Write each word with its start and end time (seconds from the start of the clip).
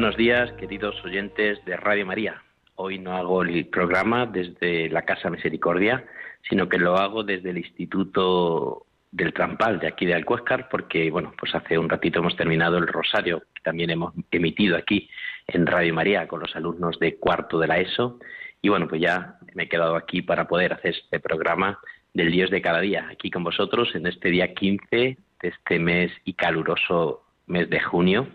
Buenos 0.00 0.16
días, 0.16 0.50
queridos 0.52 0.94
oyentes 1.04 1.62
de 1.66 1.76
Radio 1.76 2.06
María. 2.06 2.42
Hoy 2.76 2.98
no 2.98 3.14
hago 3.14 3.42
el 3.42 3.66
programa 3.66 4.24
desde 4.24 4.88
la 4.88 5.02
Casa 5.02 5.28
Misericordia, 5.28 6.06
sino 6.48 6.70
que 6.70 6.78
lo 6.78 6.96
hago 6.96 7.22
desde 7.22 7.50
el 7.50 7.58
Instituto 7.58 8.86
del 9.12 9.34
Trampal 9.34 9.78
de 9.78 9.88
aquí 9.88 10.06
de 10.06 10.14
Alcuéscar, 10.14 10.70
porque 10.70 11.10
bueno, 11.10 11.34
pues 11.38 11.54
hace 11.54 11.76
un 11.76 11.90
ratito 11.90 12.20
hemos 12.20 12.34
terminado 12.34 12.78
el 12.78 12.86
rosario 12.86 13.40
que 13.54 13.60
también 13.62 13.90
hemos 13.90 14.14
emitido 14.30 14.78
aquí 14.78 15.06
en 15.46 15.66
Radio 15.66 15.92
María 15.92 16.26
con 16.26 16.40
los 16.40 16.56
alumnos 16.56 16.98
de 16.98 17.16
cuarto 17.16 17.58
de 17.58 17.66
la 17.66 17.78
ESO. 17.78 18.18
Y 18.62 18.70
bueno, 18.70 18.88
pues 18.88 19.02
ya 19.02 19.36
me 19.52 19.64
he 19.64 19.68
quedado 19.68 19.96
aquí 19.96 20.22
para 20.22 20.48
poder 20.48 20.72
hacer 20.72 20.94
este 20.94 21.20
programa 21.20 21.78
del 22.14 22.32
Dios 22.32 22.48
de 22.48 22.62
cada 22.62 22.80
día, 22.80 23.06
aquí 23.12 23.30
con 23.30 23.44
vosotros 23.44 23.94
en 23.94 24.06
este 24.06 24.30
día 24.30 24.54
15 24.54 24.88
de 24.96 25.18
este 25.42 25.78
mes 25.78 26.10
y 26.24 26.32
caluroso 26.32 27.26
mes 27.50 27.68
de 27.68 27.80
junio, 27.80 28.28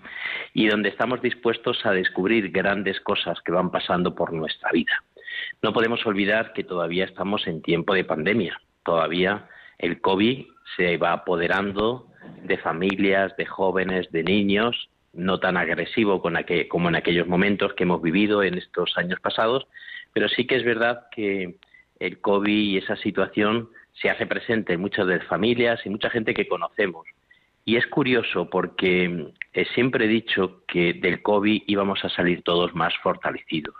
y 0.53 0.67
donde 0.67 0.89
estamos 0.89 1.21
dispuestos 1.21 1.85
a 1.85 1.91
descubrir 1.91 2.51
grandes 2.51 2.99
cosas 2.99 3.39
que 3.41 3.51
van 3.51 3.71
pasando 3.71 4.13
por 4.13 4.33
nuestra 4.33 4.71
vida. 4.71 5.03
No 5.61 5.73
podemos 5.73 6.05
olvidar 6.05 6.53
que 6.53 6.63
todavía 6.63 7.05
estamos 7.05 7.47
en 7.47 7.61
tiempo 7.61 7.93
de 7.93 8.03
pandemia, 8.03 8.61
todavía 8.83 9.47
el 9.79 10.01
COVID 10.01 10.45
se 10.77 10.97
va 10.97 11.13
apoderando 11.13 12.07
de 12.43 12.57
familias, 12.57 13.35
de 13.37 13.45
jóvenes, 13.45 14.11
de 14.11 14.23
niños, 14.23 14.89
no 15.13 15.39
tan 15.39 15.57
agresivo 15.57 16.21
como 16.21 16.89
en 16.89 16.95
aquellos 16.95 17.27
momentos 17.27 17.73
que 17.73 17.83
hemos 17.83 18.01
vivido 18.01 18.43
en 18.43 18.55
estos 18.55 18.97
años 18.97 19.19
pasados, 19.19 19.65
pero 20.13 20.27
sí 20.29 20.45
que 20.45 20.55
es 20.55 20.63
verdad 20.63 21.07
que 21.11 21.55
el 21.99 22.19
COVID 22.19 22.51
y 22.51 22.77
esa 22.77 22.95
situación 22.97 23.69
se 23.93 24.09
hace 24.09 24.25
presente 24.25 24.73
en 24.73 24.81
muchas 24.81 25.07
de 25.07 25.17
las 25.17 25.27
familias 25.27 25.79
y 25.85 25.89
mucha 25.89 26.09
gente 26.09 26.33
que 26.33 26.47
conocemos 26.47 27.05
y 27.65 27.77
es 27.77 27.87
curioso 27.87 28.47
porque 28.49 29.33
eh, 29.53 29.65
siempre 29.73 30.05
he 30.05 30.07
dicho 30.07 30.61
que 30.67 30.93
del 30.93 31.23
COVID 31.23 31.63
íbamos 31.65 32.05
a 32.05 32.09
salir 32.09 32.43
todos 32.43 32.75
más 32.75 32.93
fortalecidos, 33.01 33.75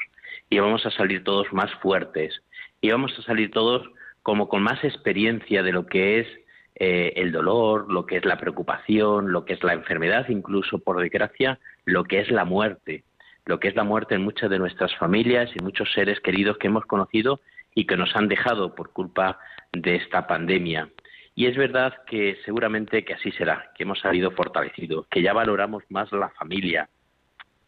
íbamos 0.49 0.85
a 0.87 0.91
salir 0.91 1.23
todos 1.23 1.53
más 1.53 1.71
fuertes, 1.75 2.41
íbamos 2.81 3.17
a 3.17 3.21
salir 3.21 3.51
todos 3.51 3.87
como 4.23 4.49
con 4.49 4.63
más 4.63 4.83
experiencia 4.83 5.61
de 5.61 5.71
lo 5.71 5.85
que 5.85 6.19
es 6.19 6.27
eh, 6.77 7.13
el 7.15 7.31
dolor, 7.31 7.91
lo 7.91 8.07
que 8.07 8.17
es 8.17 8.25
la 8.25 8.37
preocupación, 8.37 9.31
lo 9.31 9.45
que 9.45 9.53
es 9.53 9.63
la 9.63 9.73
enfermedad, 9.73 10.27
incluso 10.29 10.79
por 10.79 10.99
desgracia, 10.99 11.59
lo 11.85 12.03
que 12.03 12.19
es 12.19 12.31
la 12.31 12.43
muerte, 12.43 13.03
lo 13.45 13.59
que 13.59 13.67
es 13.67 13.75
la 13.75 13.83
muerte 13.83 14.15
en 14.15 14.23
muchas 14.23 14.49
de 14.49 14.57
nuestras 14.57 14.95
familias 14.95 15.51
y 15.55 15.63
muchos 15.63 15.91
seres 15.93 16.19
queridos 16.21 16.57
que 16.57 16.67
hemos 16.67 16.85
conocido 16.85 17.39
y 17.75 17.85
que 17.85 17.97
nos 17.97 18.15
han 18.15 18.27
dejado 18.27 18.73
por 18.73 18.91
culpa 18.91 19.37
de 19.71 19.95
esta 19.95 20.25
pandemia. 20.25 20.89
Y 21.35 21.47
es 21.47 21.57
verdad 21.57 21.93
que 22.07 22.37
seguramente 22.45 23.03
que 23.03 23.13
así 23.13 23.31
será, 23.33 23.71
que 23.75 23.83
hemos 23.83 23.99
salido 23.99 24.31
fortalecidos, 24.31 25.05
que 25.07 25.21
ya 25.21 25.33
valoramos 25.33 25.83
más 25.89 26.09
la 26.13 26.29
familia, 26.29 26.89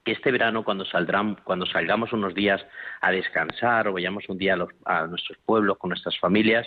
que 0.06 0.14
este 0.14 0.32
verano 0.32 0.64
cuando 0.64 0.86
saldrán, 0.86 1.36
cuando 1.44 1.66
salgamos 1.66 2.14
unos 2.14 2.34
días 2.34 2.66
a 3.02 3.12
descansar 3.12 3.90
o 3.90 3.94
vayamos 3.94 4.24
un 4.30 4.38
día 4.38 4.56
a, 4.86 5.02
a 5.02 5.08
nuestros 5.08 5.38
pueblos 5.40 5.78
con 5.78 5.90
nuestras 5.90 6.18
familias, 6.18 6.66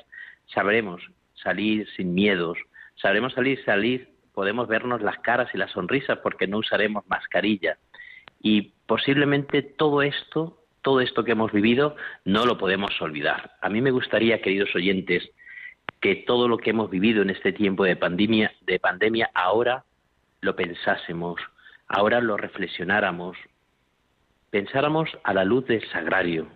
sabremos 0.52 1.00
salir 1.42 1.88
sin 1.96 2.12
miedos, 2.12 2.58
sabremos 2.96 3.32
salir, 3.32 3.64
salir, 3.64 4.10
podemos 4.34 4.68
vernos 4.68 5.00
las 5.00 5.18
caras 5.20 5.48
y 5.54 5.58
las 5.58 5.70
sonrisas 5.70 6.18
porque 6.18 6.46
no 6.46 6.58
usaremos 6.58 7.04
mascarilla. 7.08 7.78
Y 8.42 8.74
posiblemente 8.86 9.62
todo 9.62 10.02
esto, 10.02 10.64
todo 10.82 11.00
esto 11.00 11.24
que 11.24 11.32
hemos 11.32 11.50
vivido, 11.50 11.96
no 12.26 12.44
lo 12.44 12.58
podemos 12.58 13.00
olvidar. 13.00 13.52
A 13.62 13.70
mí 13.70 13.80
me 13.80 13.90
gustaría, 13.90 14.42
queridos 14.42 14.74
oyentes, 14.74 15.30
que 16.00 16.16
todo 16.16 16.48
lo 16.48 16.58
que 16.58 16.70
hemos 16.70 16.90
vivido 16.90 17.22
en 17.22 17.30
este 17.30 17.52
tiempo 17.52 17.84
de 17.84 17.96
pandemia, 17.96 18.52
de 18.62 18.78
pandemia 18.78 19.30
ahora 19.34 19.84
lo 20.40 20.56
pensásemos, 20.56 21.40
ahora 21.88 22.20
lo 22.20 22.36
reflexionáramos, 22.36 23.36
pensáramos 24.50 25.10
a 25.24 25.34
la 25.34 25.44
luz 25.44 25.66
del 25.66 25.86
sagrario, 25.90 26.48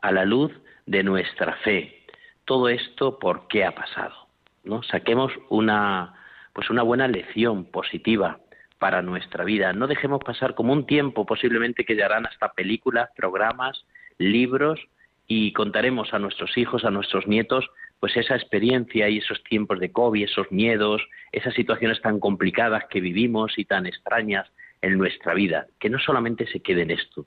a 0.00 0.12
la 0.12 0.24
luz 0.24 0.52
de 0.86 1.02
nuestra 1.02 1.56
fe. 1.56 2.04
Todo 2.44 2.68
esto 2.68 3.18
por 3.18 3.48
qué 3.48 3.64
ha 3.64 3.74
pasado, 3.74 4.14
¿no? 4.62 4.82
Saquemos 4.82 5.32
una 5.48 6.14
pues 6.52 6.70
una 6.70 6.82
buena 6.82 7.08
lección 7.08 7.64
positiva 7.64 8.38
para 8.78 9.02
nuestra 9.02 9.44
vida. 9.44 9.72
No 9.72 9.88
dejemos 9.88 10.22
pasar 10.24 10.54
como 10.54 10.72
un 10.72 10.86
tiempo 10.86 11.26
posiblemente 11.26 11.84
que 11.84 12.00
harán 12.00 12.26
hasta 12.26 12.52
películas, 12.52 13.10
programas, 13.16 13.84
libros 14.18 14.78
y 15.26 15.52
contaremos 15.52 16.14
a 16.14 16.20
nuestros 16.20 16.56
hijos, 16.56 16.84
a 16.84 16.90
nuestros 16.90 17.26
nietos 17.26 17.68
pues 18.04 18.18
esa 18.18 18.36
experiencia 18.36 19.08
y 19.08 19.16
esos 19.16 19.42
tiempos 19.44 19.80
de 19.80 19.90
COVID, 19.90 20.24
esos 20.24 20.52
miedos, 20.52 21.00
esas 21.32 21.54
situaciones 21.54 22.02
tan 22.02 22.20
complicadas 22.20 22.84
que 22.90 23.00
vivimos 23.00 23.58
y 23.58 23.64
tan 23.64 23.86
extrañas 23.86 24.46
en 24.82 24.98
nuestra 24.98 25.32
vida, 25.32 25.68
que 25.80 25.88
no 25.88 25.98
solamente 25.98 26.46
se 26.48 26.60
quede 26.60 26.82
en 26.82 26.90
esto, 26.90 27.24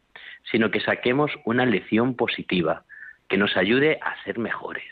sino 0.52 0.70
que 0.70 0.80
saquemos 0.80 1.32
una 1.46 1.66
lección 1.66 2.16
positiva 2.16 2.84
que 3.28 3.38
nos 3.38 3.58
ayude 3.58 3.98
a 4.04 4.24
ser 4.24 4.38
mejores, 4.38 4.84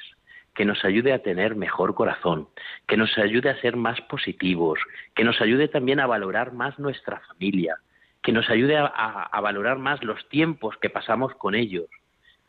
que 0.55 0.65
nos 0.65 0.83
ayude 0.83 1.13
a 1.13 1.21
tener 1.21 1.55
mejor 1.55 1.93
corazón, 1.93 2.47
que 2.87 2.97
nos 2.97 3.15
ayude 3.19 3.51
a 3.51 3.61
ser 3.61 3.75
más 3.75 4.01
positivos, 4.01 4.79
que 5.13 5.23
nos 5.23 5.39
ayude 5.39 5.67
también 5.67 5.99
a 5.99 6.07
valorar 6.07 6.51
más 6.51 6.79
nuestra 6.79 7.19
familia, 7.27 7.77
que 8.23 8.31
nos 8.31 8.49
ayude 8.49 8.75
a, 8.75 8.87
a 8.87 9.39
valorar 9.39 9.77
más 9.77 10.03
los 10.03 10.27
tiempos 10.29 10.77
que 10.81 10.89
pasamos 10.89 11.35
con 11.35 11.53
ellos, 11.53 11.85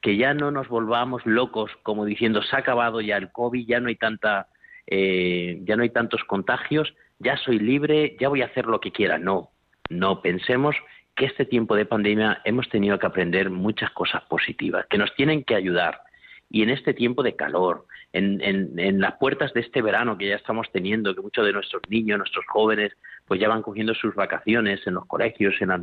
que 0.00 0.16
ya 0.16 0.34
no 0.34 0.50
nos 0.50 0.68
volvamos 0.68 1.24
locos 1.26 1.70
como 1.82 2.04
diciendo 2.04 2.42
se 2.42 2.54
ha 2.56 2.60
acabado 2.60 3.00
ya 3.00 3.16
el 3.16 3.32
COVID, 3.32 3.66
ya 3.66 3.80
no 3.80 3.88
hay 3.88 3.96
tanta, 3.96 4.48
eh, 4.86 5.60
ya 5.64 5.76
no 5.76 5.82
hay 5.82 5.90
tantos 5.90 6.22
contagios, 6.24 6.94
ya 7.18 7.36
soy 7.38 7.58
libre, 7.58 8.16
ya 8.20 8.28
voy 8.28 8.42
a 8.42 8.46
hacer 8.46 8.66
lo 8.66 8.80
que 8.80 8.92
quiera. 8.92 9.18
No, 9.18 9.50
no 9.88 10.22
pensemos 10.22 10.76
que 11.14 11.24
este 11.24 11.46
tiempo 11.46 11.74
de 11.74 11.86
pandemia 11.86 12.42
hemos 12.44 12.68
tenido 12.68 12.98
que 12.98 13.06
aprender 13.06 13.50
muchas 13.50 13.90
cosas 13.90 14.22
positivas 14.24 14.86
que 14.88 14.98
nos 14.98 15.14
tienen 15.14 15.44
que 15.44 15.54
ayudar. 15.54 16.00
Y 16.48 16.62
en 16.62 16.70
este 16.70 16.94
tiempo 16.94 17.24
de 17.24 17.34
calor, 17.34 17.86
en, 18.12 18.40
en, 18.40 19.00
las 19.00 19.14
puertas 19.14 19.52
de 19.52 19.60
este 19.60 19.82
verano 19.82 20.16
que 20.16 20.28
ya 20.28 20.36
estamos 20.36 20.70
teniendo, 20.70 21.14
que 21.14 21.20
muchos 21.20 21.44
de 21.44 21.52
nuestros 21.52 21.82
niños, 21.88 22.18
nuestros 22.18 22.44
jóvenes, 22.46 22.92
pues 23.26 23.40
ya 23.40 23.48
van 23.48 23.62
cogiendo 23.62 23.94
sus 23.94 24.14
vacaciones 24.14 24.86
en 24.86 24.94
los 24.94 25.06
colegios, 25.06 25.54
en 25.60 25.68
las 25.68 25.80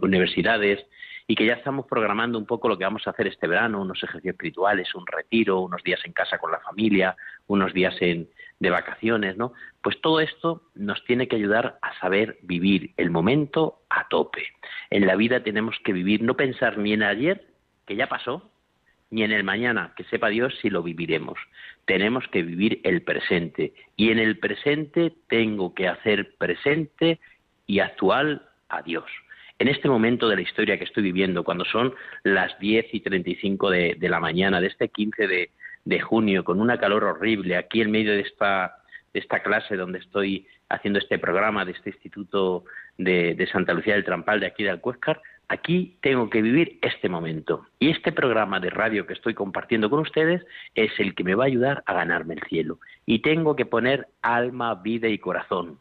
universidades, 0.00 0.82
y 1.28 1.34
que 1.34 1.46
ya 1.46 1.54
estamos 1.54 1.86
programando 1.86 2.38
un 2.38 2.46
poco 2.46 2.68
lo 2.68 2.78
que 2.78 2.84
vamos 2.84 3.06
a 3.06 3.10
hacer 3.10 3.26
este 3.26 3.48
verano, 3.48 3.80
unos 3.80 4.02
ejercicios 4.02 4.34
espirituales, 4.34 4.94
un 4.94 5.06
retiro, 5.06 5.60
unos 5.60 5.82
días 5.82 6.00
en 6.04 6.12
casa 6.12 6.38
con 6.38 6.52
la 6.52 6.60
familia, 6.60 7.16
unos 7.48 7.72
días 7.72 7.96
en, 8.00 8.28
de 8.60 8.70
vacaciones, 8.70 9.36
¿no? 9.36 9.52
Pues 9.82 10.00
todo 10.00 10.20
esto 10.20 10.62
nos 10.74 11.02
tiene 11.04 11.26
que 11.26 11.36
ayudar 11.36 11.78
a 11.82 11.98
saber 11.98 12.38
vivir 12.42 12.92
el 12.96 13.10
momento 13.10 13.80
a 13.90 14.06
tope. 14.08 14.44
En 14.90 15.06
la 15.06 15.16
vida 15.16 15.42
tenemos 15.42 15.76
que 15.84 15.92
vivir, 15.92 16.22
no 16.22 16.36
pensar 16.36 16.78
ni 16.78 16.92
en 16.92 17.02
ayer, 17.02 17.44
que 17.86 17.96
ya 17.96 18.08
pasó, 18.08 18.48
ni 19.10 19.24
en 19.24 19.32
el 19.32 19.42
mañana, 19.42 19.94
que 19.96 20.04
sepa 20.04 20.28
Dios 20.28 20.54
si 20.62 20.70
lo 20.70 20.82
viviremos. 20.82 21.38
Tenemos 21.86 22.26
que 22.28 22.42
vivir 22.42 22.80
el 22.84 23.02
presente 23.02 23.72
y 23.96 24.10
en 24.10 24.18
el 24.20 24.38
presente 24.38 25.12
tengo 25.28 25.74
que 25.74 25.88
hacer 25.88 26.36
presente 26.36 27.18
y 27.66 27.80
actual 27.80 28.48
a 28.68 28.82
Dios 28.82 29.06
en 29.58 29.68
este 29.68 29.88
momento 29.88 30.28
de 30.28 30.36
la 30.36 30.42
historia 30.42 30.78
que 30.78 30.84
estoy 30.84 31.02
viviendo, 31.02 31.44
cuando 31.44 31.64
son 31.64 31.94
las 32.22 32.58
10 32.58 32.86
y 32.92 33.00
35 33.00 33.70
de, 33.70 33.96
de 33.98 34.08
la 34.08 34.20
mañana 34.20 34.60
de 34.60 34.66
este 34.66 34.88
15 34.88 35.26
de, 35.26 36.00
junio, 36.00 36.44
con 36.44 36.60
una 36.60 36.78
calor 36.78 37.04
horrible, 37.04 37.56
aquí 37.56 37.80
en 37.80 37.90
medio 37.90 38.12
de 38.12 38.20
esta, 38.20 38.78
de 39.14 39.20
esta 39.20 39.42
clase 39.42 39.76
donde 39.76 40.00
estoy 40.00 40.46
haciendo 40.68 40.98
este 40.98 41.18
programa 41.18 41.64
de 41.64 41.72
este 41.72 41.90
Instituto 41.90 42.64
de, 42.98 43.34
de 43.34 43.46
Santa 43.46 43.72
Lucía 43.72 43.94
del 43.94 44.04
Trampal 44.04 44.40
de 44.40 44.46
aquí 44.46 44.64
de 44.64 44.70
Alcuéscar, 44.70 45.22
aquí 45.48 45.96
tengo 46.02 46.28
que 46.28 46.42
vivir 46.42 46.78
este 46.82 47.08
momento. 47.08 47.66
Y 47.78 47.90
este 47.90 48.12
programa 48.12 48.60
de 48.60 48.70
radio 48.70 49.06
que 49.06 49.14
estoy 49.14 49.34
compartiendo 49.34 49.88
con 49.88 50.00
ustedes 50.00 50.44
es 50.74 50.90
el 50.98 51.14
que 51.14 51.24
me 51.24 51.34
va 51.34 51.44
a 51.44 51.46
ayudar 51.46 51.82
a 51.86 51.94
ganarme 51.94 52.34
el 52.34 52.42
cielo. 52.42 52.78
Y 53.06 53.20
tengo 53.20 53.56
que 53.56 53.64
poner 53.64 54.08
alma, 54.22 54.74
vida 54.74 55.08
y 55.08 55.18
corazón 55.18 55.78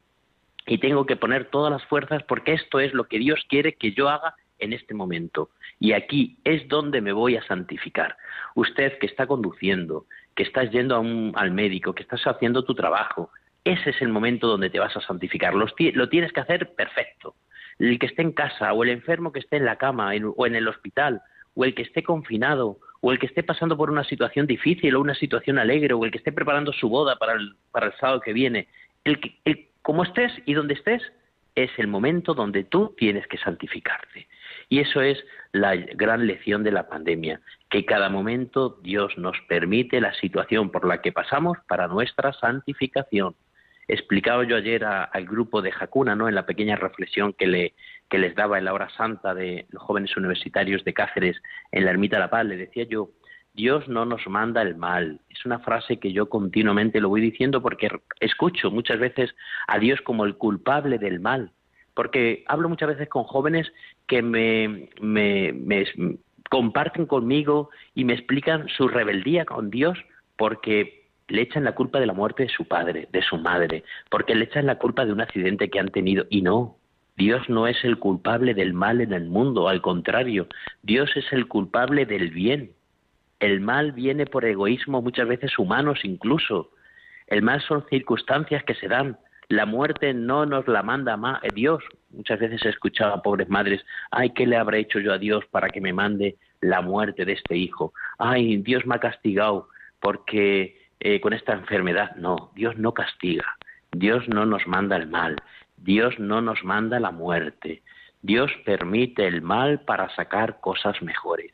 y 0.65 0.77
tengo 0.79 1.05
que 1.05 1.15
poner 1.15 1.45
todas 1.45 1.71
las 1.71 1.83
fuerzas 1.85 2.23
porque 2.23 2.53
esto 2.53 2.79
es 2.79 2.93
lo 2.93 3.05
que 3.05 3.19
Dios 3.19 3.45
quiere 3.49 3.73
que 3.73 3.91
yo 3.91 4.09
haga 4.09 4.35
en 4.59 4.73
este 4.73 4.93
momento. 4.93 5.49
Y 5.79 5.91
aquí 5.91 6.39
es 6.43 6.67
donde 6.67 7.01
me 7.01 7.11
voy 7.11 7.35
a 7.35 7.43
santificar. 7.43 8.17
Usted 8.55 8.97
que 8.99 9.05
está 9.05 9.27
conduciendo, 9.27 10.05
que 10.35 10.43
estás 10.43 10.71
yendo 10.71 11.03
al 11.35 11.51
médico, 11.51 11.93
que 11.93 12.03
estás 12.03 12.25
haciendo 12.25 12.63
tu 12.63 12.73
trabajo, 12.73 13.29
ese 13.63 13.89
es 13.89 14.01
el 14.01 14.09
momento 14.09 14.47
donde 14.47 14.69
te 14.69 14.79
vas 14.79 14.95
a 14.95 15.01
santificar. 15.01 15.53
lo 15.53 16.09
tienes 16.09 16.31
que 16.31 16.39
hacer 16.39 16.73
perfecto. 16.75 17.35
el 17.79 17.99
que 17.99 18.05
esté 18.05 18.21
en 18.21 18.31
casa 18.31 18.71
o 18.73 18.83
el 18.83 18.89
enfermo 18.89 19.31
que 19.31 19.39
esté 19.39 19.57
en 19.57 19.65
la 19.65 19.77
cama 19.77 20.11
o 20.35 20.45
en 20.45 20.55
el 20.55 20.67
hospital 20.67 21.21
o 21.55 21.65
el 21.65 21.73
que 21.73 21.81
esté 21.81 22.03
confinado 22.03 22.77
o 23.01 23.11
el 23.11 23.19
que 23.19 23.25
esté 23.25 23.43
pasando 23.43 23.75
por 23.75 23.89
una 23.89 24.03
situación 24.03 24.45
difícil 24.47 24.95
o 24.95 25.01
una 25.01 25.15
situación 25.15 25.57
alegre 25.57 25.93
o 25.93 26.05
el 26.05 26.11
que 26.11 26.17
esté 26.17 26.31
preparando 26.31 26.73
su 26.73 26.89
boda 26.89 27.17
para 27.17 27.33
el, 27.33 27.55
para 27.71 27.87
el 27.87 27.93
sábado 27.93 28.21
que 28.21 28.33
viene, 28.33 28.67
el, 29.03 29.19
el, 29.45 29.67
como 29.85 30.01
estés 30.01 30.33
y 30.47 30.55
donde 30.55 30.73
estés, 30.73 31.03
es 31.53 31.69
el 31.77 31.85
momento 31.85 32.33
donde 32.33 32.63
tú 32.63 32.95
tienes 32.97 33.27
que 33.27 33.37
santificarte. 33.37 34.27
Y 34.67 34.79
eso 34.79 34.99
es 34.99 35.23
la 35.51 35.75
gran 35.75 36.25
lección 36.25 36.63
de 36.63 36.71
la 36.71 36.89
pandemia, 36.89 37.39
que 37.69 37.85
cada 37.85 38.09
momento 38.09 38.79
Dios 38.81 39.15
nos 39.19 39.37
permite 39.47 40.01
la 40.01 40.11
situación 40.15 40.71
por 40.71 40.87
la 40.87 41.03
que 41.03 41.11
pasamos 41.11 41.59
para 41.67 41.87
nuestra 41.87 42.33
santificación. 42.33 43.35
Explicaba 43.87 44.43
yo 44.43 44.55
ayer 44.55 44.83
al 44.83 45.25
grupo 45.25 45.61
de 45.61 45.71
Jacuna, 45.71 46.15
¿no? 46.15 46.27
en 46.27 46.33
la 46.33 46.47
pequeña 46.47 46.77
reflexión 46.77 47.33
que, 47.33 47.45
le, 47.45 47.75
que 48.09 48.17
les 48.17 48.33
daba 48.33 48.57
en 48.57 48.65
la 48.65 48.73
hora 48.73 48.89
santa 48.89 49.35
de 49.35 49.67
los 49.69 49.83
jóvenes 49.83 50.17
universitarios 50.17 50.83
de 50.83 50.95
Cáceres 50.95 51.37
en 51.71 51.85
la 51.85 51.91
Ermita 51.91 52.15
de 52.15 52.21
la 52.21 52.31
Paz, 52.31 52.43
le 52.43 52.57
decía 52.57 52.85
yo, 52.89 53.11
Dios 53.55 53.87
no 53.87 54.05
nos 54.05 54.27
manda 54.27 54.61
el 54.61 54.75
mal. 54.75 55.21
Es 55.29 55.45
una 55.45 55.59
frase 55.59 55.97
que 55.97 56.11
yo 56.11 56.27
continuamente 56.27 56.99
lo 56.99 57.09
voy 57.09 57.21
diciendo 57.21 57.61
porque 57.61 57.89
escucho 58.19 58.69
muchas 58.69 58.99
veces 58.99 59.33
a 59.67 59.79
Dios 59.79 60.01
como 60.01 60.25
el 60.25 60.35
culpable 60.35 60.97
del 60.97 61.19
mal. 61.19 61.51
Porque 61.93 62.43
hablo 62.47 62.67
muchas 62.67 62.89
veces 62.89 63.07
con 63.07 63.23
jóvenes 63.23 63.71
que 64.07 64.21
me, 64.21 64.89
me, 64.99 65.53
me 65.53 65.85
comparten 66.49 67.05
conmigo 67.05 67.69
y 67.93 68.03
me 68.03 68.13
explican 68.13 68.67
su 68.67 68.89
rebeldía 68.89 69.45
con 69.45 69.69
Dios 69.69 69.97
porque 70.35 71.05
le 71.29 71.41
echan 71.41 71.63
la 71.63 71.73
culpa 71.73 71.99
de 71.99 72.05
la 72.05 72.13
muerte 72.13 72.43
de 72.43 72.49
su 72.49 72.65
padre, 72.65 73.07
de 73.11 73.21
su 73.21 73.37
madre, 73.37 73.83
porque 74.09 74.35
le 74.35 74.45
echan 74.45 74.65
la 74.65 74.77
culpa 74.77 75.05
de 75.05 75.13
un 75.13 75.21
accidente 75.21 75.69
que 75.69 75.79
han 75.79 75.89
tenido. 75.89 76.25
Y 76.29 76.41
no, 76.41 76.77
Dios 77.17 77.49
no 77.49 77.67
es 77.67 77.83
el 77.83 77.97
culpable 77.97 78.53
del 78.53 78.73
mal 78.73 79.01
en 79.01 79.13
el 79.13 79.29
mundo, 79.29 79.69
al 79.69 79.81
contrario, 79.81 80.47
Dios 80.83 81.09
es 81.15 81.31
el 81.31 81.47
culpable 81.47 82.05
del 82.05 82.29
bien. 82.31 82.74
El 83.45 83.61
mal 83.61 83.91
viene 83.91 84.25
por 84.25 84.43
egoísmo 84.43 85.03
muchas 85.03 85.27
veces 85.27 85.59
humanos 85.59 85.99
incluso. 86.01 86.71
El 87.27 87.43
mal 87.43 87.61
son 87.61 87.85
circunstancias 87.91 88.63
que 88.63 88.73
se 88.73 88.87
dan. 88.87 89.19
La 89.49 89.67
muerte 89.67 90.15
no 90.15 90.47
nos 90.47 90.67
la 90.67 90.81
manda 90.81 91.15
Dios. 91.53 91.83
Muchas 92.09 92.39
veces 92.39 92.65
he 92.65 92.69
escuchado 92.69 93.13
a 93.13 93.21
pobres 93.21 93.47
madres, 93.47 93.85
ay, 94.09 94.31
¿qué 94.31 94.47
le 94.47 94.57
habré 94.57 94.79
hecho 94.79 94.97
yo 94.97 95.13
a 95.13 95.19
Dios 95.19 95.45
para 95.51 95.69
que 95.69 95.79
me 95.79 95.93
mande 95.93 96.37
la 96.59 96.81
muerte 96.81 97.23
de 97.23 97.33
este 97.33 97.55
hijo? 97.55 97.93
Ay, 98.17 98.57
Dios 98.57 98.83
me 98.87 98.95
ha 98.95 98.99
castigado 98.99 99.69
porque 99.99 100.81
eh, 100.99 101.21
con 101.21 101.33
esta 101.33 101.53
enfermedad. 101.53 102.15
No, 102.15 102.51
Dios 102.55 102.75
no 102.77 102.95
castiga. 102.95 103.45
Dios 103.91 104.27
no 104.27 104.47
nos 104.47 104.65
manda 104.65 104.95
el 104.95 105.05
mal. 105.05 105.35
Dios 105.77 106.17
no 106.17 106.41
nos 106.41 106.63
manda 106.63 106.99
la 106.99 107.11
muerte. 107.11 107.83
Dios 108.23 108.51
permite 108.65 109.27
el 109.27 109.43
mal 109.43 109.81
para 109.81 110.09
sacar 110.15 110.59
cosas 110.61 110.99
mejores. 111.03 111.51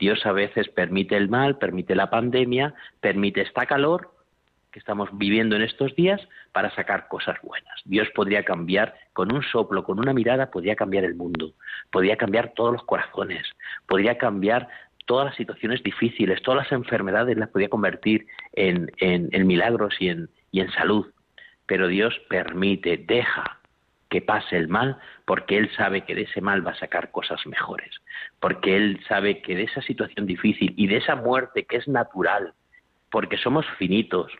Dios 0.00 0.24
a 0.24 0.32
veces 0.32 0.68
permite 0.68 1.16
el 1.16 1.28
mal, 1.28 1.58
permite 1.58 1.94
la 1.94 2.10
pandemia, 2.10 2.74
permite 3.00 3.42
esta 3.42 3.66
calor 3.66 4.10
que 4.72 4.78
estamos 4.78 5.10
viviendo 5.12 5.56
en 5.56 5.62
estos 5.62 5.94
días 5.94 6.20
para 6.52 6.74
sacar 6.74 7.08
cosas 7.08 7.36
buenas. 7.42 7.80
Dios 7.84 8.08
podría 8.14 8.44
cambiar 8.44 8.94
con 9.12 9.32
un 9.32 9.42
soplo, 9.42 9.84
con 9.84 9.98
una 9.98 10.12
mirada, 10.12 10.50
podría 10.50 10.76
cambiar 10.76 11.04
el 11.04 11.14
mundo, 11.14 11.52
podría 11.90 12.16
cambiar 12.16 12.52
todos 12.54 12.72
los 12.72 12.84
corazones, 12.84 13.46
podría 13.86 14.16
cambiar 14.16 14.68
todas 15.06 15.26
las 15.26 15.36
situaciones 15.36 15.82
difíciles, 15.82 16.40
todas 16.42 16.64
las 16.64 16.72
enfermedades 16.72 17.36
las 17.36 17.48
podría 17.50 17.68
convertir 17.68 18.26
en, 18.52 18.90
en, 18.98 19.46
milagros 19.46 19.94
y 19.98 20.08
en, 20.08 20.30
y 20.52 20.60
en 20.60 20.70
salud. 20.72 21.06
Pero 21.66 21.88
Dios 21.88 22.18
permite, 22.28 22.96
deja 22.96 23.59
que 24.10 24.20
pase 24.20 24.56
el 24.56 24.68
mal, 24.68 24.98
porque 25.24 25.56
Él 25.56 25.70
sabe 25.76 26.02
que 26.02 26.14
de 26.14 26.22
ese 26.22 26.40
mal 26.40 26.66
va 26.66 26.72
a 26.72 26.78
sacar 26.78 27.10
cosas 27.12 27.46
mejores, 27.46 27.94
porque 28.40 28.76
Él 28.76 29.00
sabe 29.08 29.40
que 29.40 29.54
de 29.54 29.62
esa 29.62 29.80
situación 29.82 30.26
difícil 30.26 30.74
y 30.76 30.88
de 30.88 30.96
esa 30.96 31.14
muerte 31.14 31.64
que 31.64 31.76
es 31.76 31.88
natural, 31.88 32.52
porque 33.10 33.38
somos 33.38 33.64
finitos 33.78 34.30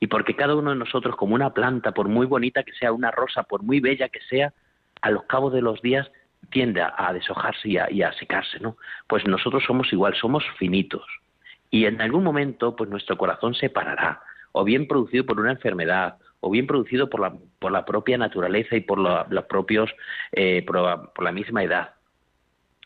y 0.00 0.06
porque 0.08 0.34
cada 0.34 0.56
uno 0.56 0.70
de 0.70 0.76
nosotros, 0.76 1.14
como 1.14 1.34
una 1.34 1.52
planta, 1.52 1.92
por 1.92 2.08
muy 2.08 2.26
bonita 2.26 2.62
que 2.62 2.72
sea, 2.72 2.90
una 2.92 3.10
rosa, 3.10 3.42
por 3.42 3.62
muy 3.62 3.80
bella 3.80 4.08
que 4.08 4.20
sea, 4.22 4.52
a 5.02 5.10
los 5.10 5.24
cabos 5.24 5.52
de 5.52 5.62
los 5.62 5.80
días 5.82 6.10
tiende 6.50 6.80
a, 6.82 7.12
deshojarse 7.12 7.68
y 7.68 7.76
a, 7.76 7.90
y 7.90 8.02
a 8.02 8.12
secarse, 8.12 8.58
¿no? 8.60 8.76
Pues 9.06 9.26
nosotros 9.26 9.62
somos 9.66 9.92
igual, 9.92 10.14
somos 10.14 10.44
finitos. 10.58 11.04
Y 11.70 11.84
en 11.84 12.00
algún 12.00 12.24
momento, 12.24 12.74
pues 12.74 12.88
nuestro 12.88 13.18
corazón 13.18 13.54
se 13.54 13.68
parará, 13.68 14.22
o 14.52 14.64
bien 14.64 14.88
producido 14.88 15.26
por 15.26 15.38
una 15.38 15.52
enfermedad, 15.52 16.16
o 16.40 16.50
bien 16.50 16.66
producido 16.66 17.10
por 17.10 17.20
la, 17.20 17.34
por 17.58 17.72
la 17.72 17.84
propia 17.84 18.18
naturaleza 18.18 18.76
y 18.76 18.80
por 18.80 18.98
los 18.98 19.44
propios, 19.44 19.90
eh, 20.32 20.64
por, 20.64 21.22
la, 21.22 21.32
misma 21.32 21.64
edad. 21.64 21.94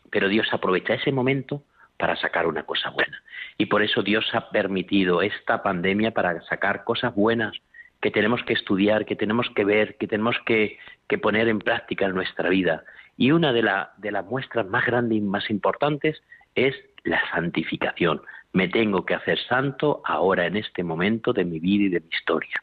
Pero 0.09 0.27
Dios 0.27 0.47
aprovecha 0.51 0.95
ese 0.95 1.11
momento 1.11 1.63
para 1.97 2.15
sacar 2.15 2.47
una 2.47 2.63
cosa 2.63 2.89
buena. 2.89 3.21
Y 3.57 3.67
por 3.67 3.83
eso 3.83 4.01
Dios 4.01 4.25
ha 4.33 4.49
permitido 4.49 5.21
esta 5.21 5.61
pandemia 5.61 6.11
para 6.11 6.41
sacar 6.43 6.83
cosas 6.83 7.13
buenas 7.13 7.53
que 8.01 8.11
tenemos 8.11 8.43
que 8.43 8.53
estudiar, 8.53 9.05
que 9.05 9.15
tenemos 9.15 9.49
que 9.55 9.63
ver, 9.63 9.97
que 9.97 10.07
tenemos 10.07 10.35
que, 10.45 10.77
que 11.07 11.17
poner 11.17 11.47
en 11.47 11.59
práctica 11.59 12.05
en 12.05 12.15
nuestra 12.15 12.49
vida. 12.49 12.83
Y 13.15 13.31
una 13.31 13.53
de, 13.53 13.61
la, 13.61 13.93
de 13.97 14.11
las 14.11 14.25
muestras 14.25 14.65
más 14.65 14.85
grandes 14.85 15.19
y 15.19 15.21
más 15.21 15.49
importantes 15.49 16.21
es 16.55 16.75
la 17.03 17.21
santificación. 17.29 18.21
Me 18.51 18.67
tengo 18.67 19.05
que 19.05 19.13
hacer 19.13 19.39
santo 19.47 20.01
ahora 20.03 20.47
en 20.47 20.57
este 20.57 20.83
momento 20.83 21.31
de 21.31 21.45
mi 21.45 21.59
vida 21.59 21.85
y 21.85 21.89
de 21.89 21.99
mi 22.01 22.09
historia 22.11 22.61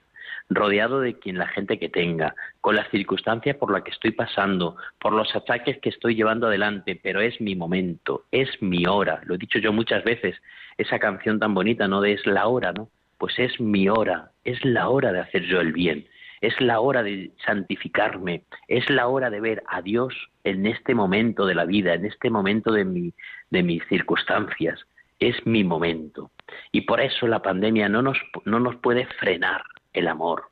rodeado 0.50 1.00
de 1.00 1.14
quien 1.14 1.38
la 1.38 1.46
gente 1.46 1.78
que 1.78 1.88
tenga, 1.88 2.34
con 2.60 2.74
las 2.74 2.90
circunstancias 2.90 3.56
por 3.56 3.72
las 3.72 3.84
que 3.84 3.92
estoy 3.92 4.10
pasando, 4.10 4.76
por 5.00 5.12
los 5.12 5.34
ataques 5.34 5.78
que 5.78 5.88
estoy 5.88 6.16
llevando 6.16 6.48
adelante, 6.48 6.98
pero 7.00 7.20
es 7.20 7.40
mi 7.40 7.54
momento, 7.54 8.24
es 8.32 8.60
mi 8.60 8.84
hora. 8.86 9.20
Lo 9.24 9.36
he 9.36 9.38
dicho 9.38 9.60
yo 9.60 9.72
muchas 9.72 10.02
veces, 10.04 10.36
esa 10.76 10.98
canción 10.98 11.38
tan 11.38 11.54
bonita, 11.54 11.86
¿no? 11.86 12.00
De 12.00 12.12
es 12.12 12.26
la 12.26 12.48
hora, 12.48 12.72
¿no? 12.72 12.88
Pues 13.16 13.38
es 13.38 13.60
mi 13.60 13.88
hora, 13.88 14.32
es 14.44 14.62
la 14.64 14.88
hora 14.88 15.12
de 15.12 15.20
hacer 15.20 15.44
yo 15.44 15.60
el 15.60 15.72
bien, 15.72 16.06
es 16.40 16.58
la 16.60 16.80
hora 16.80 17.02
de 17.02 17.30
santificarme, 17.46 18.42
es 18.66 18.88
la 18.90 19.06
hora 19.06 19.30
de 19.30 19.40
ver 19.40 19.62
a 19.68 19.82
Dios 19.82 20.14
en 20.42 20.66
este 20.66 20.94
momento 20.94 21.46
de 21.46 21.54
la 21.54 21.64
vida, 21.64 21.94
en 21.94 22.06
este 22.06 22.28
momento 22.28 22.72
de, 22.72 22.84
mi, 22.84 23.12
de 23.50 23.62
mis 23.62 23.86
circunstancias. 23.88 24.80
Es 25.20 25.46
mi 25.46 25.64
momento. 25.64 26.30
Y 26.72 26.80
por 26.82 26.98
eso 26.98 27.26
la 27.28 27.42
pandemia 27.42 27.90
no 27.90 28.00
nos, 28.00 28.18
no 28.46 28.58
nos 28.58 28.76
puede 28.76 29.04
frenar, 29.04 29.62
el 29.92 30.08
amor. 30.08 30.50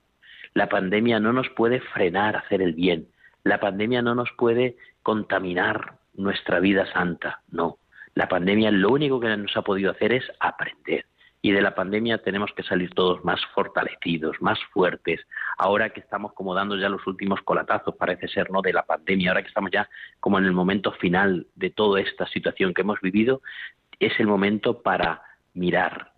La 0.54 0.68
pandemia 0.68 1.20
no 1.20 1.32
nos 1.32 1.48
puede 1.50 1.80
frenar 1.80 2.36
a 2.36 2.40
hacer 2.40 2.62
el 2.62 2.72
bien. 2.72 3.08
La 3.44 3.60
pandemia 3.60 4.02
no 4.02 4.14
nos 4.14 4.30
puede 4.36 4.76
contaminar 5.02 5.98
nuestra 6.14 6.60
vida 6.60 6.90
santa. 6.92 7.42
No. 7.50 7.78
La 8.14 8.28
pandemia 8.28 8.70
lo 8.70 8.90
único 8.90 9.20
que 9.20 9.36
nos 9.36 9.56
ha 9.56 9.62
podido 9.62 9.92
hacer 9.92 10.12
es 10.12 10.24
aprender. 10.40 11.06
Y 11.40 11.52
de 11.52 11.62
la 11.62 11.76
pandemia 11.76 12.18
tenemos 12.18 12.50
que 12.52 12.64
salir 12.64 12.90
todos 12.90 13.24
más 13.24 13.40
fortalecidos, 13.54 14.36
más 14.40 14.58
fuertes. 14.72 15.20
Ahora 15.56 15.90
que 15.90 16.00
estamos 16.00 16.32
como 16.32 16.52
dando 16.52 16.76
ya 16.76 16.88
los 16.88 17.06
últimos 17.06 17.40
colatazos, 17.42 17.94
parece 17.94 18.26
ser, 18.26 18.50
¿no? 18.50 18.60
De 18.60 18.72
la 18.72 18.82
pandemia, 18.82 19.30
ahora 19.30 19.42
que 19.42 19.48
estamos 19.48 19.70
ya 19.70 19.88
como 20.18 20.38
en 20.40 20.46
el 20.46 20.52
momento 20.52 20.90
final 20.92 21.46
de 21.54 21.70
toda 21.70 22.00
esta 22.00 22.26
situación 22.26 22.74
que 22.74 22.82
hemos 22.82 23.00
vivido, 23.00 23.40
es 24.00 24.18
el 24.18 24.26
momento 24.26 24.82
para 24.82 25.22
mirar 25.54 26.12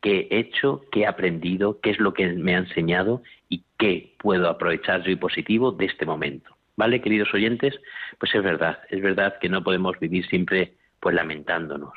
qué 0.00 0.28
he 0.30 0.38
hecho, 0.38 0.84
qué 0.92 1.00
he 1.00 1.06
aprendido, 1.06 1.80
qué 1.80 1.90
es 1.90 1.98
lo 1.98 2.14
que 2.14 2.26
me 2.28 2.54
ha 2.54 2.58
enseñado 2.58 3.22
y 3.48 3.64
qué 3.78 4.14
puedo 4.18 4.48
aprovechar 4.48 5.02
yo 5.02 5.10
y 5.10 5.16
positivo 5.16 5.72
de 5.72 5.86
este 5.86 6.06
momento. 6.06 6.56
¿Vale, 6.76 7.00
queridos 7.00 7.32
oyentes? 7.32 7.74
Pues 8.18 8.34
es 8.34 8.42
verdad, 8.42 8.80
es 8.90 9.00
verdad 9.00 9.38
que 9.40 9.48
no 9.48 9.62
podemos 9.62 9.98
vivir 9.98 10.26
siempre 10.26 10.74
pues 11.00 11.14
lamentándonos. 11.14 11.94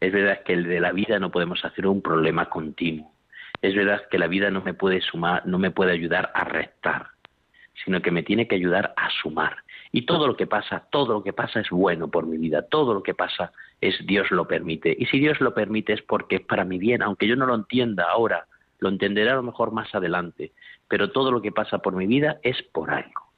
Es 0.00 0.12
verdad 0.12 0.42
que 0.42 0.54
el 0.54 0.64
de 0.64 0.80
la 0.80 0.92
vida 0.92 1.18
no 1.18 1.30
podemos 1.30 1.64
hacer 1.64 1.86
un 1.86 2.02
problema 2.02 2.48
continuo. 2.48 3.12
Es 3.60 3.74
verdad 3.74 4.02
que 4.10 4.18
la 4.18 4.26
vida 4.26 4.50
no 4.50 4.62
me 4.62 4.74
puede 4.74 5.00
sumar, 5.00 5.46
no 5.46 5.58
me 5.58 5.70
puede 5.70 5.92
ayudar 5.92 6.32
a 6.34 6.44
restar, 6.44 7.06
sino 7.84 8.02
que 8.02 8.10
me 8.10 8.22
tiene 8.22 8.48
que 8.48 8.56
ayudar 8.56 8.94
a 8.96 9.10
sumar. 9.22 9.58
Y 9.94 10.06
todo 10.06 10.26
lo 10.26 10.36
que 10.36 10.46
pasa, 10.46 10.86
todo 10.90 11.12
lo 11.12 11.22
que 11.22 11.34
pasa 11.34 11.60
es 11.60 11.68
bueno 11.68 12.08
por 12.08 12.26
mi 12.26 12.38
vida, 12.38 12.62
todo 12.62 12.94
lo 12.94 13.02
que 13.02 13.12
pasa 13.12 13.52
es 13.78 13.94
Dios 14.06 14.30
lo 14.30 14.48
permite. 14.48 14.96
Y 14.98 15.04
si 15.06 15.18
Dios 15.18 15.38
lo 15.42 15.52
permite 15.52 15.92
es 15.92 16.00
porque 16.00 16.36
es 16.36 16.42
para 16.42 16.64
mi 16.64 16.78
bien, 16.78 17.02
aunque 17.02 17.28
yo 17.28 17.36
no 17.36 17.44
lo 17.44 17.54
entienda 17.54 18.06
ahora, 18.10 18.46
lo 18.78 18.88
entenderé 18.88 19.30
a 19.30 19.34
lo 19.34 19.42
mejor 19.42 19.70
más 19.70 19.94
adelante, 19.94 20.52
pero 20.88 21.10
todo 21.10 21.30
lo 21.30 21.42
que 21.42 21.52
pasa 21.52 21.80
por 21.80 21.94
mi 21.94 22.06
vida 22.06 22.38
es 22.42 22.62
por 22.72 22.90
algo. 22.90 23.32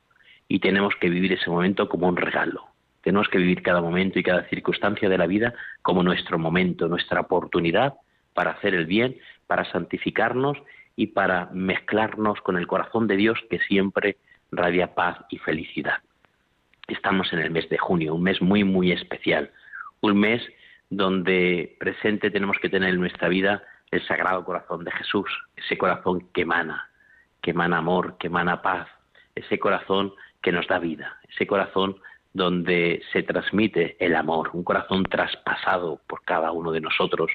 Y 0.47 0.61
tenemos 0.61 0.95
que 1.01 1.11
vivir 1.11 1.33
ese 1.33 1.51
momento 1.51 1.89
como 1.89 2.07
un 2.07 2.17
regalo. 2.17 2.63
Tenemos 3.03 3.29
que 3.29 3.39
vivir 3.39 3.61
cada 3.61 3.83
momento 3.83 4.21
y 4.21 4.23
cada 4.23 4.49
circunstancia 4.49 5.09
de 5.09 5.19
la 5.19 5.27
vida 5.27 5.55
como 5.83 6.05
nuestro 6.05 6.39
momento, 6.39 6.87
nuestra 6.87 7.21
oportunidad 7.21 7.95
para 8.33 8.53
hacer 8.53 8.75
el 8.75 8.87
bien, 8.87 9.17
para 9.49 9.65
santificarnos 9.73 10.57
y 10.95 11.09
para 11.09 11.51
mezclarnos 11.53 12.41
con 12.43 12.57
el 12.57 12.69
corazón 12.69 13.09
de 13.09 13.17
Dios 13.17 13.41
que 13.51 13.59
siempre 13.59 14.19
radia 14.53 14.95
paz 14.95 15.19
y 15.31 15.39
felicidad 15.39 16.04
estamos 16.89 17.33
en 17.33 17.41
el 17.41 17.51
mes 17.51 17.69
de 17.69 17.79
junio, 17.79 18.15
un 18.15 18.23
mes 18.23 18.41
muy, 18.43 18.65
muy 18.65 18.93
especial, 18.93 19.51
un 20.01 20.19
mes 20.19 20.43
donde 20.91 21.77
presente 21.79 22.31
tenemos 22.31 22.59
que 22.59 22.69
tener 22.69 22.91
en 22.91 23.01
nuestra 23.01 23.29
vida 23.29 23.63
el 23.91 24.07
Sagrado 24.07 24.45
Corazón 24.45 24.85
de 24.85 24.93
Jesús, 24.93 25.31
ese 25.57 25.79
corazón 25.79 26.29
que 26.33 26.43
emana, 26.43 26.91
que 27.41 27.53
emana 27.53 27.79
amor, 27.79 28.17
que 28.19 28.27
emana 28.27 28.63
paz, 28.63 28.89
ese 29.35 29.59
corazón 29.59 30.13
que 30.43 30.53
nos 30.53 30.67
da 30.67 30.79
vida, 30.79 31.19
ese 31.31 31.47
corazón 31.47 31.97
donde 32.33 33.01
se 33.13 33.23
transmite 33.23 33.97
el 34.05 34.17
amor, 34.17 34.51
un 34.53 34.65
corazón 34.65 35.05
traspasado 35.05 36.01
por 36.07 36.23
cada 36.25 36.51
uno 36.51 36.73
de 36.73 36.81
nosotros. 36.81 37.31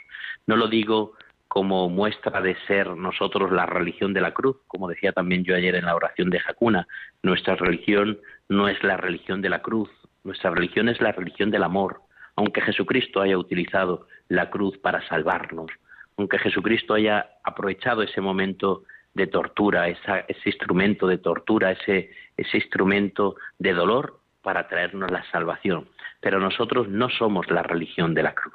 No 0.45 0.57
lo 0.57 0.67
digo 0.67 1.13
como 1.47 1.89
muestra 1.89 2.41
de 2.41 2.55
ser 2.67 2.89
nosotros 2.89 3.51
la 3.51 3.65
religión 3.65 4.13
de 4.13 4.21
la 4.21 4.33
cruz, 4.33 4.57
como 4.67 4.87
decía 4.87 5.13
también 5.13 5.43
yo 5.43 5.55
ayer 5.55 5.73
en 5.75 5.85
la 5.85 5.95
oración 5.95 6.29
de 6.29 6.39
Jacuna, 6.39 6.87
nuestra 7.23 7.55
religión 7.55 8.19
no 8.49 8.67
es 8.67 8.83
la 8.83 8.97
religión 8.97 9.41
de 9.41 9.49
la 9.49 9.61
cruz, 9.61 9.89
nuestra 10.23 10.49
religión 10.49 10.89
es 10.89 10.99
la 10.99 11.11
religión 11.11 11.51
del 11.51 11.63
amor, 11.63 12.01
aunque 12.35 12.61
Jesucristo 12.61 13.21
haya 13.21 13.37
utilizado 13.37 14.07
la 14.27 14.49
cruz 14.49 14.77
para 14.79 15.07
salvarnos, 15.07 15.71
aunque 16.17 16.39
Jesucristo 16.39 16.95
haya 16.95 17.29
aprovechado 17.43 18.01
ese 18.01 18.21
momento 18.21 18.83
de 19.13 19.27
tortura, 19.27 19.87
ese 19.87 20.25
instrumento 20.45 21.07
de 21.07 21.17
tortura, 21.17 21.71
ese, 21.71 22.11
instrumento 22.53 23.35
de 23.57 23.73
dolor 23.73 24.19
para 24.41 24.67
traernos 24.67 25.11
la 25.11 25.23
salvación. 25.31 25.87
Pero 26.21 26.39
nosotros 26.39 26.87
no 26.87 27.09
somos 27.09 27.49
la 27.49 27.63
religión 27.63 28.13
de 28.13 28.23
la 28.23 28.33
cruz, 28.33 28.53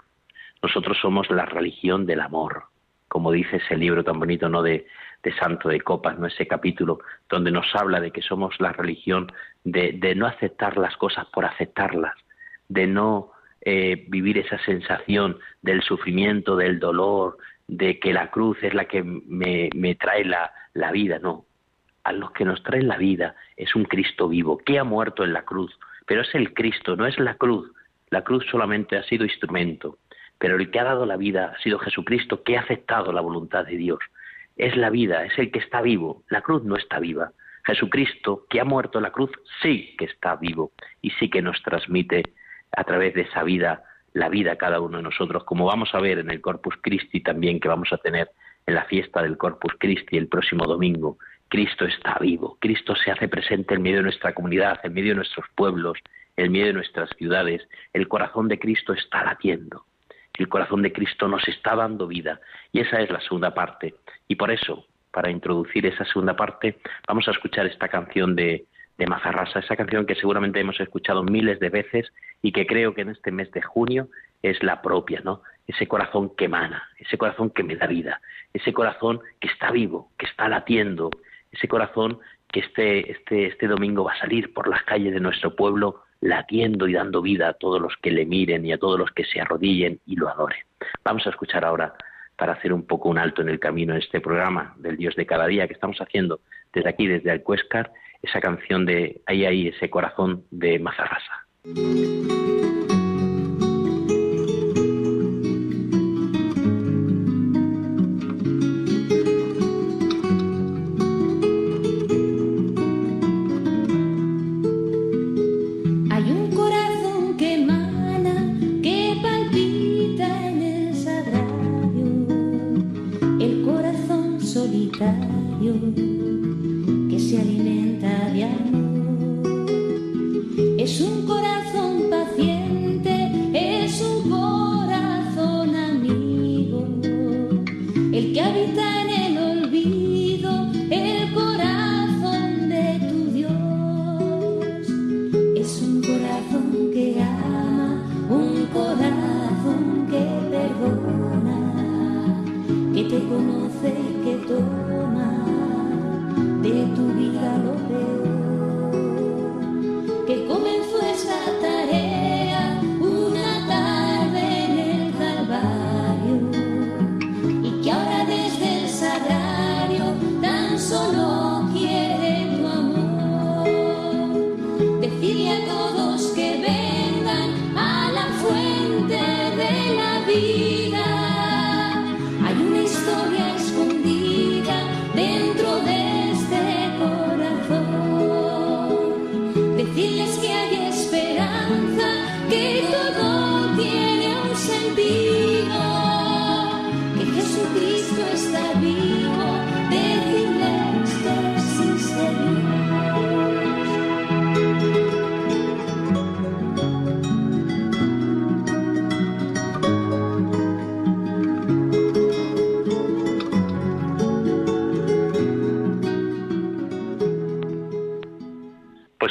nosotros 0.63 0.99
somos 1.01 1.31
la 1.31 1.47
religión 1.47 2.07
del 2.07 2.21
amor, 2.21 2.65
como 3.15 3.31
dice 3.31 3.59
ese 3.59 3.77
libro 3.77 4.03
tan 4.03 4.19
bonito 4.19 4.49
no 4.49 4.61
de, 4.61 4.87
Santo 5.39 5.69
de 5.69 5.81
Copas, 5.81 6.19
no 6.19 6.27
ese 6.27 6.49
capítulo 6.49 6.99
donde 7.31 7.53
nos 7.53 7.73
habla 7.77 8.01
de 8.01 8.11
que 8.11 8.23
somos 8.23 8.59
la 8.59 8.73
religión 8.73 9.31
de, 9.63 10.15
no 10.17 10.27
aceptar 10.27 10.77
las 10.77 10.97
cosas 10.97 11.25
por 11.27 11.45
aceptarlas, 11.45 12.15
de 12.69 12.89
no 12.89 13.31
eh, 13.61 14.05
vivir 14.09 14.39
esa 14.39 14.59
sensación 14.65 15.39
del 15.63 15.81
sufrimiento, 15.83 16.57
del 16.57 16.81
dolor, 16.81 17.39
de 17.69 18.01
que 18.01 18.13
la 18.13 18.33
cruz 18.33 18.59
es 18.63 18.75
la 18.75 18.87
que 18.87 19.05
me, 19.05 19.71
me 19.77 19.95
trae 19.95 20.25
la, 20.25 20.53
la 20.73 20.91
vida, 20.91 21.21
no. 21.21 21.45
A 22.03 22.13
los 22.13 22.33
que 22.33 22.45
nos 22.45 22.65
traen 22.65 22.89
la 22.89 22.99
vida 22.99 23.37
es 23.57 23.77
un 23.77 23.85
Cristo 23.85 24.29
vivo, 24.29 24.59
que 24.59 24.81
ha 24.81 24.85
muerto 24.85 25.23
en 25.23 25.35
la 25.35 25.45
cruz, 25.45 25.73
pero 26.05 26.23
es 26.23 26.35
el 26.35 26.53
Cristo, 26.53 26.97
no 26.97 27.07
es 27.07 27.17
la 27.21 27.37
cruz. 27.37 27.71
La 28.11 28.25
cruz 28.25 28.45
solamente 28.51 28.97
ha 28.97 29.05
sido 29.05 29.25
instrumento, 29.25 29.99
pero 30.39 30.57
el 30.57 30.71
que 30.71 30.81
ha 30.81 30.85
dado 30.85 31.07
la 31.07 31.17
vida 31.17 31.55
ha 31.57 31.63
sido 31.63 31.79
Jesucristo, 31.79 32.43
que 32.43 32.57
ha 32.57 32.61
aceptado 32.61 33.13
la 33.13 33.21
voluntad 33.21 33.65
de 33.65 33.77
Dios. 33.77 34.01
Es 34.57 34.77
la 34.77 34.91
vida, 34.91 35.25
es 35.25 35.39
el 35.39 35.51
que 35.51 35.59
está 35.59 35.83
vivo. 35.83 36.23
La 36.29 36.43
cruz 36.43 36.65
no 36.65 36.77
está 36.77 36.99
viva. 36.99 37.33
Jesucristo, 37.65 38.47
que 38.49 38.61
ha 38.61 38.65
muerto 38.65 39.01
la 39.01 39.11
cruz, 39.11 39.31
sí 39.63 39.95
que 39.99 40.05
está 40.05 40.37
vivo 40.37 40.73
y 41.01 41.11
sí 41.13 41.31
que 41.31 41.43
nos 41.43 41.63
transmite 41.63 42.23
a 42.77 42.85
través 42.85 43.15
de 43.15 43.23
esa 43.23 43.43
vida 43.43 43.85
la 44.13 44.29
vida 44.29 44.53
a 44.53 44.57
cada 44.57 44.81
uno 44.81 44.99
de 44.99 45.03
nosotros, 45.03 45.45
como 45.45 45.67
vamos 45.67 45.95
a 45.95 46.01
ver 46.01 46.19
en 46.19 46.31
el 46.31 46.41
Corpus 46.41 46.77
Christi 46.81 47.21
también 47.21 47.59
que 47.59 47.69
vamos 47.69 47.93
a 47.93 47.99
tener 47.99 48.31
en 48.67 48.75
la 48.75 48.85
fiesta 48.85 49.23
del 49.23 49.37
Corpus 49.37 49.75
Christi 49.79 50.17
el 50.17 50.29
próximo 50.29 50.67
domingo. 50.67 51.19
Cristo 51.49 51.85
está 51.85 52.17
vivo, 52.21 52.57
Cristo 52.61 52.95
se 52.95 53.11
hace 53.11 53.29
presente 53.29 53.75
en 53.75 53.83
medio 53.83 53.99
de 53.99 54.05
nuestra 54.05 54.33
comunidad, 54.33 54.79
en 54.85 54.95
medio 54.95 55.11
de 55.11 55.17
nuestros 55.17 55.47
pueblos, 55.55 55.99
en 56.37 56.53
medio 56.53 56.67
de 56.67 56.73
nuestras 56.75 57.11
ciudades. 57.17 57.67
El 57.93 58.09
corazón 58.09 58.49
de 58.49 58.59
Cristo 58.59 58.93
está 58.93 59.25
latiendo. 59.25 59.85
El 60.37 60.49
corazón 60.49 60.83
de 60.83 60.93
Cristo 60.93 61.29
nos 61.29 61.47
está 61.49 61.77
dando 61.77 62.07
vida. 62.07 62.41
Y 62.73 62.81
esa 62.81 63.01
es 63.01 63.11
la 63.11 63.21
segunda 63.21 63.55
parte. 63.55 63.95
Y 64.29 64.35
por 64.35 64.51
eso, 64.51 64.87
para 65.13 65.31
introducir 65.31 65.87
esa 65.87 66.05
segunda 66.05 66.35
parte, 66.35 66.79
vamos 67.07 67.29
a 67.29 67.31
escuchar 67.31 67.67
esta 67.67 67.89
canción 67.89 68.35
de, 68.35 68.67
de 68.99 69.07
Mazarrasa, 69.07 69.61
esa 69.61 69.77
canción 69.77 70.07
que 70.07 70.15
seguramente 70.15 70.61
hemos 70.61 70.79
escuchado 70.81 71.23
miles 71.23 71.61
de 71.61 71.69
veces 71.69 72.13
y 72.43 72.53
que 72.53 72.67
creo 72.67 72.95
que 72.95 73.03
en 73.03 73.11
este 73.11 73.31
mes 73.31 73.51
de 73.53 73.63
junio 73.63 74.09
es 74.43 74.63
la 74.63 74.83
propia, 74.83 75.21
¿no? 75.25 75.43
Ese 75.67 75.89
corazón 75.89 76.35
que 76.37 76.45
emana, 76.45 76.89
ese 76.99 77.17
corazón 77.17 77.51
que 77.51 77.63
me 77.63 77.77
da 77.77 77.87
vida, 77.87 78.21
ese 78.53 78.73
corazón 78.73 79.21
que 79.41 79.49
está 79.49 79.71
vivo, 79.71 80.11
que 80.19 80.27
está 80.27 80.49
latiendo, 80.49 81.11
ese 81.51 81.69
corazón 81.69 82.19
que 82.53 82.61
este, 82.61 83.11
este, 83.11 83.47
este 83.47 83.67
domingo 83.67 84.05
va 84.05 84.13
a 84.13 84.19
salir 84.19 84.53
por 84.53 84.69
las 84.69 84.83
calles 84.85 85.15
de 85.15 85.21
nuestro 85.21 85.57
pueblo 85.57 86.03
latiendo 86.25 86.89
y 86.89 86.95
dando 86.95 87.21
vida 87.21 87.49
a 87.49 87.53
todos 87.53 87.81
los 87.81 87.95
que 88.01 88.11
le 88.11 88.25
miren 88.25 88.65
y 88.65 88.73
a 88.73 88.79
todos 88.79 88.99
los 88.99 89.11
que 89.11 89.25
se 89.25 89.41
arrodillen 89.41 90.01
y 90.07 90.17
lo 90.17 90.31
adoren. 90.31 90.59
Vamos 91.05 91.27
a 91.27 91.31
escuchar 91.31 91.65
ahora, 91.67 91.95
para 92.37 92.55
hacer 92.55 92.73
un 92.73 92.87
poco 92.87 93.11
un 93.11 93.19
alto 93.19 93.43
en 93.43 93.51
el 93.51 93.61
camino 93.61 93.93
en 93.93 94.01
este 94.01 94.21
programa 94.21 94.75
del 94.79 94.97
Dios 94.97 95.15
de 95.17 95.27
cada 95.27 95.47
día 95.47 95.69
que 95.69 95.75
estamos 95.75 95.99
haciendo 95.99 96.41
desde 96.73 96.89
aquí, 96.89 97.07
desde 97.07 97.31
Alcuéscar, 97.31 97.93
esa 98.23 98.41
canción 98.41 98.87
de 98.87 99.21
Ahí, 99.27 99.45
ahí, 99.45 99.69
ese 99.69 99.91
corazón 99.91 100.45
de 100.51 100.79
Mazarrasa. 100.79 101.47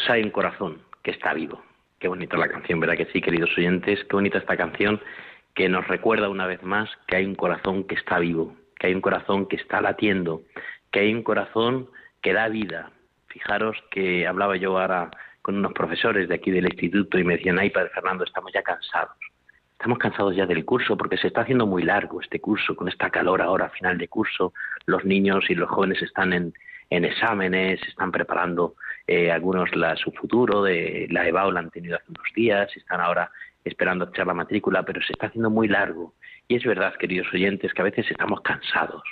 Hay 0.10 0.24
un 0.24 0.32
corazón 0.32 0.82
que 1.02 1.12
está 1.12 1.34
vivo. 1.34 1.62
Qué 2.00 2.08
bonita 2.08 2.38
la 2.38 2.48
canción, 2.48 2.80
¿verdad 2.80 2.98
que 2.98 3.06
sí, 3.08 3.22
queridos 3.22 3.58
oyentes? 3.58 4.04
Qué 4.04 4.16
bonita 4.16 4.38
esta 4.38 4.58
canción 4.58 5.00
que 5.54 5.70
nos 5.70 5.88
recuerda 5.88 6.30
una 6.30 6.48
vez 6.48 6.62
más 6.64 6.90
que 7.08 7.16
hay 7.16 7.26
un 7.26 7.36
corazón 7.36 7.86
que 7.86 7.96
está 7.96 8.20
vivo, 8.20 8.56
que 8.80 8.88
hay 8.88 8.94
un 8.94 9.02
corazón 9.02 9.48
que 9.48 9.56
está 9.56 9.82
latiendo, 9.82 10.42
que 10.92 11.02
hay 11.02 11.14
un 11.14 11.24
corazón 11.24 11.90
que 12.22 12.34
da 12.34 12.50
vida. 12.50 12.92
Fijaros 13.28 13.78
que 13.92 14.28
hablaba 14.28 14.58
yo 14.58 14.78
ahora 14.78 15.12
con 15.42 15.58
unos 15.58 15.74
profesores 15.74 16.28
de 16.28 16.36
aquí 16.36 16.52
del 16.52 16.66
instituto 16.66 17.18
y 17.18 17.24
me 17.24 17.38
decían, 17.38 17.60
ay, 17.60 17.70
Padre 17.70 17.90
Fernando, 17.90 18.24
estamos 18.24 18.52
ya 18.54 18.64
cansados. 18.64 19.16
Estamos 19.74 19.98
cansados 19.98 20.36
ya 20.36 20.46
del 20.46 20.64
curso 20.66 20.98
porque 20.98 21.18
se 21.18 21.28
está 21.28 21.42
haciendo 21.42 21.68
muy 21.68 21.84
largo 21.84 22.22
este 22.22 22.40
curso, 22.40 22.76
con 22.76 22.88
esta 22.88 23.10
calor 23.10 23.42
ahora, 23.42 23.70
final 23.70 23.98
de 23.98 24.08
curso. 24.08 24.54
Los 24.86 25.04
niños 25.04 25.50
y 25.50 25.56
los 25.56 25.70
jóvenes 25.70 26.02
están 26.02 26.32
en, 26.32 26.54
en 26.90 27.06
exámenes, 27.06 27.82
se 27.82 27.90
están 27.90 28.12
preparando 28.12 28.76
eh, 29.08 29.32
algunos 29.32 29.76
la, 29.76 29.96
su 29.96 30.12
futuro, 30.12 30.64
de 30.64 31.08
la 31.10 31.28
EBAU 31.28 31.52
la 31.52 31.62
han 31.62 31.70
tenido 31.70 31.96
hace 31.96 32.10
unos 32.10 32.28
días, 32.36 32.76
están 32.76 33.02
ahora 33.02 33.32
esperando 33.64 34.06
echar 34.06 34.28
la 34.28 34.34
matrícula, 34.34 34.84
pero 34.84 35.02
se 35.02 35.14
está 35.14 35.28
haciendo 35.28 35.50
muy 35.50 35.68
largo. 35.68 36.14
Y 36.48 36.56
es 36.56 36.64
verdad, 36.64 36.94
queridos 36.96 37.28
oyentes, 37.34 37.74
que 37.74 37.82
a 37.82 37.86
veces 37.86 38.10
estamos 38.10 38.42
cansados 38.42 39.04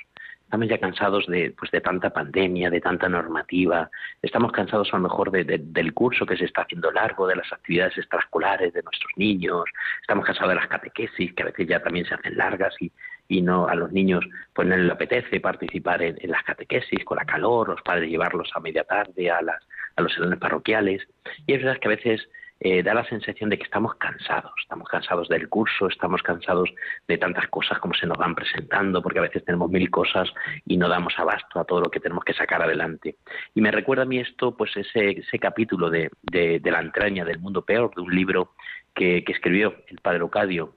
Estamos 0.51 0.67
ya 0.67 0.79
cansados 0.79 1.27
de, 1.27 1.55
pues, 1.57 1.71
de 1.71 1.79
tanta 1.79 2.09
pandemia, 2.09 2.69
de 2.69 2.81
tanta 2.81 3.07
normativa. 3.07 3.89
Estamos 4.21 4.51
cansados 4.51 4.89
a 4.91 4.97
lo 4.97 5.03
mejor 5.03 5.31
del 5.31 5.93
curso 5.93 6.25
que 6.25 6.35
se 6.35 6.43
está 6.43 6.63
haciendo 6.63 6.91
largo, 6.91 7.25
de 7.25 7.37
las 7.37 7.53
actividades 7.53 7.97
extraescolares 7.97 8.73
de 8.73 8.83
nuestros 8.83 9.13
niños. 9.15 9.63
Estamos 10.01 10.25
cansados 10.25 10.49
de 10.49 10.55
las 10.55 10.67
catequesis, 10.67 11.33
que 11.33 11.43
a 11.43 11.45
veces 11.45 11.69
ya 11.69 11.81
también 11.81 12.05
se 12.05 12.15
hacen 12.15 12.35
largas 12.35 12.75
y, 12.81 12.91
y 13.31 13.41
no 13.41 13.67
a 13.67 13.75
los 13.75 13.93
niños 13.93 14.25
pues 14.53 14.67
no 14.67 14.75
les 14.75 14.91
apetece 14.91 15.39
participar 15.39 16.01
en, 16.01 16.17
las 16.23 16.43
catequesis 16.43 17.05
con 17.05 17.17
la 17.17 17.23
calor, 17.23 17.69
los 17.69 17.81
padres 17.81 18.09
llevarlos 18.09 18.49
a 18.53 18.59
media 18.59 18.83
tarde 18.83 19.31
a, 19.31 19.41
las, 19.41 19.65
a 19.95 20.01
los 20.01 20.13
salones 20.13 20.37
parroquiales. 20.37 21.07
Y 21.47 21.53
es 21.53 21.63
verdad 21.63 21.79
que 21.79 21.87
a 21.87 21.95
veces 21.95 22.27
eh, 22.59 22.83
da 22.83 22.93
la 22.93 23.05
sensación 23.05 23.49
de 23.49 23.57
que 23.57 23.63
estamos 23.63 23.95
cansados, 23.95 24.51
estamos 24.61 24.89
cansados 24.89 25.29
del 25.29 25.47
curso, 25.47 25.87
estamos 25.87 26.21
cansados 26.23 26.69
de 27.07 27.17
tantas 27.17 27.47
cosas 27.47 27.79
como 27.79 27.93
se 27.93 28.05
nos 28.05 28.17
van 28.17 28.35
presentando, 28.35 29.01
porque 29.01 29.19
a 29.19 29.23
veces 29.23 29.45
tenemos 29.45 29.71
mil 29.71 29.89
cosas 29.89 30.29
y 30.65 30.75
no 30.75 30.89
damos 30.89 31.17
abasto 31.17 31.57
a 31.57 31.63
todo 31.63 31.79
lo 31.79 31.89
que 31.89 32.01
tenemos 32.01 32.25
que 32.25 32.33
sacar 32.33 32.61
adelante. 32.61 33.15
Y 33.55 33.61
me 33.61 33.71
recuerda 33.71 34.03
a 34.03 34.07
mí 34.07 34.19
esto, 34.19 34.57
pues 34.57 34.75
ese, 34.75 35.11
ese 35.11 35.39
capítulo 35.39 35.89
de, 35.89 36.11
de, 36.21 36.59
la 36.69 36.81
entraña 36.81 37.23
del 37.23 37.39
mundo 37.39 37.63
peor, 37.63 37.95
de 37.95 38.01
un 38.01 38.13
libro 38.13 38.55
que, 38.93 39.23
que 39.23 39.31
escribió 39.31 39.75
el 39.87 39.99
padre 39.99 40.21
Ocadio 40.21 40.75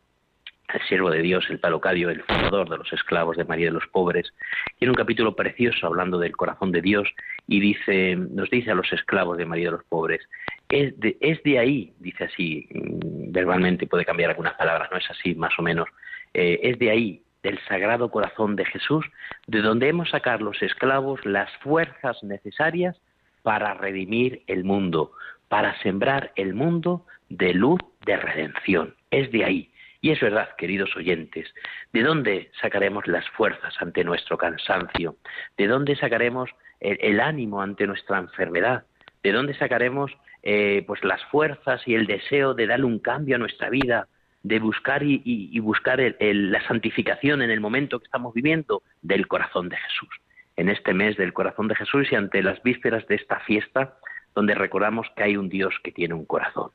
el 0.74 0.82
siervo 0.82 1.10
de 1.10 1.22
Dios, 1.22 1.46
el 1.48 1.60
Palocadio, 1.60 2.10
el 2.10 2.22
fundador 2.22 2.68
de 2.68 2.78
los 2.78 2.92
esclavos 2.92 3.36
de 3.36 3.44
María 3.44 3.66
de 3.66 3.72
los 3.72 3.86
Pobres, 3.86 4.32
tiene 4.78 4.90
un 4.90 4.96
capítulo 4.96 5.34
precioso 5.36 5.86
hablando 5.86 6.18
del 6.18 6.36
corazón 6.36 6.72
de 6.72 6.82
Dios 6.82 7.08
y 7.46 7.60
dice, 7.60 8.16
nos 8.16 8.50
dice 8.50 8.70
a 8.70 8.74
los 8.74 8.92
esclavos 8.92 9.38
de 9.38 9.46
María 9.46 9.66
de 9.66 9.76
los 9.78 9.84
Pobres, 9.84 10.20
es 10.68 10.98
de, 10.98 11.16
es 11.20 11.42
de 11.42 11.58
ahí, 11.58 11.92
dice 12.00 12.24
así, 12.24 12.68
mm, 12.72 13.32
verbalmente 13.32 13.86
puede 13.86 14.04
cambiar 14.04 14.30
algunas 14.30 14.54
palabras, 14.54 14.90
no 14.90 14.98
es 14.98 15.08
así 15.10 15.34
más 15.34 15.52
o 15.58 15.62
menos, 15.62 15.88
eh, 16.32 16.60
es 16.62 16.78
de 16.78 16.90
ahí, 16.90 17.22
del 17.42 17.60
sagrado 17.68 18.10
corazón 18.10 18.56
de 18.56 18.64
Jesús, 18.64 19.04
de 19.46 19.60
donde 19.60 19.88
hemos 19.88 20.10
sacado 20.10 20.44
los 20.44 20.62
esclavos 20.62 21.24
las 21.24 21.50
fuerzas 21.58 22.22
necesarias 22.22 22.96
para 23.42 23.74
redimir 23.74 24.42
el 24.46 24.64
mundo, 24.64 25.12
para 25.48 25.78
sembrar 25.82 26.32
el 26.36 26.54
mundo 26.54 27.04
de 27.28 27.52
luz 27.52 27.80
de 28.06 28.16
redención. 28.16 28.94
Es 29.10 29.30
de 29.30 29.44
ahí. 29.44 29.70
Y 30.04 30.10
es 30.10 30.20
verdad, 30.20 30.50
queridos 30.58 30.94
oyentes, 30.96 31.48
¿de 31.94 32.02
dónde 32.02 32.50
sacaremos 32.60 33.06
las 33.06 33.26
fuerzas 33.30 33.74
ante 33.80 34.04
nuestro 34.04 34.36
cansancio? 34.36 35.16
¿De 35.56 35.66
dónde 35.66 35.96
sacaremos 35.96 36.50
el, 36.78 37.20
ánimo 37.20 37.62
ante 37.62 37.86
nuestra 37.86 38.18
enfermedad? 38.18 38.84
¿De 39.22 39.32
dónde 39.32 39.54
sacaremos 39.54 40.12
eh, 40.42 40.84
pues 40.86 41.02
las 41.04 41.24
fuerzas 41.30 41.80
y 41.88 41.94
el 41.94 42.06
deseo 42.06 42.52
de 42.52 42.66
darle 42.66 42.84
un 42.84 42.98
cambio 42.98 43.36
a 43.36 43.38
nuestra 43.38 43.70
vida, 43.70 44.06
de 44.42 44.58
buscar 44.58 45.02
y, 45.02 45.58
buscar 45.60 45.98
la 46.20 46.68
santificación 46.68 47.40
en 47.40 47.50
el 47.50 47.60
momento 47.62 47.98
que 47.98 48.04
estamos 48.04 48.34
viviendo 48.34 48.82
del 49.00 49.26
corazón 49.26 49.70
de 49.70 49.78
Jesús? 49.78 50.14
En 50.56 50.68
este 50.68 50.92
mes 50.92 51.16
del 51.16 51.32
corazón 51.32 51.66
de 51.66 51.76
Jesús 51.76 52.12
y 52.12 52.14
ante 52.14 52.42
las 52.42 52.62
vísperas 52.62 53.06
de 53.06 53.14
esta 53.14 53.40
fiesta, 53.40 53.94
donde 54.34 54.54
recordamos 54.54 55.06
que 55.16 55.22
hay 55.22 55.38
un 55.38 55.48
Dios 55.48 55.74
que 55.82 55.92
tiene 55.92 56.12
un 56.12 56.26
corazón. 56.26 56.72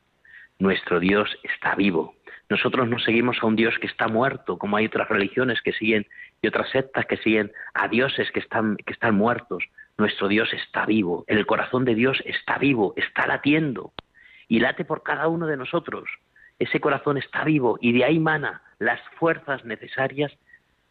Nuestro 0.58 0.98
Dios 0.98 1.30
está 1.42 1.76
vivo, 1.76 2.16
nosotros 2.50 2.88
no 2.88 2.98
seguimos 2.98 3.38
a 3.40 3.46
un 3.46 3.54
Dios 3.54 3.78
que 3.78 3.86
está 3.86 4.08
muerto, 4.08 4.58
como 4.58 4.76
hay 4.76 4.86
otras 4.86 5.08
religiones 5.08 5.62
que 5.62 5.72
siguen 5.72 6.06
y 6.42 6.48
otras 6.48 6.68
sectas 6.70 7.06
que 7.06 7.16
siguen 7.18 7.52
a 7.74 7.86
dioses 7.86 8.30
que 8.32 8.40
están, 8.40 8.76
que 8.76 8.92
están 8.92 9.14
muertos. 9.14 9.64
Nuestro 9.96 10.26
Dios 10.26 10.52
está 10.52 10.84
vivo, 10.84 11.24
el 11.28 11.46
corazón 11.46 11.84
de 11.84 11.94
Dios 11.94 12.20
está 12.26 12.58
vivo, 12.58 12.92
está 12.96 13.28
latiendo 13.28 13.92
y 14.48 14.58
late 14.58 14.84
por 14.84 15.04
cada 15.04 15.28
uno 15.28 15.46
de 15.46 15.56
nosotros. 15.56 16.10
Ese 16.58 16.80
corazón 16.80 17.18
está 17.18 17.44
vivo 17.44 17.78
y 17.80 17.92
de 17.92 18.04
ahí 18.04 18.18
mana 18.18 18.62
las 18.80 19.00
fuerzas 19.16 19.64
necesarias 19.64 20.32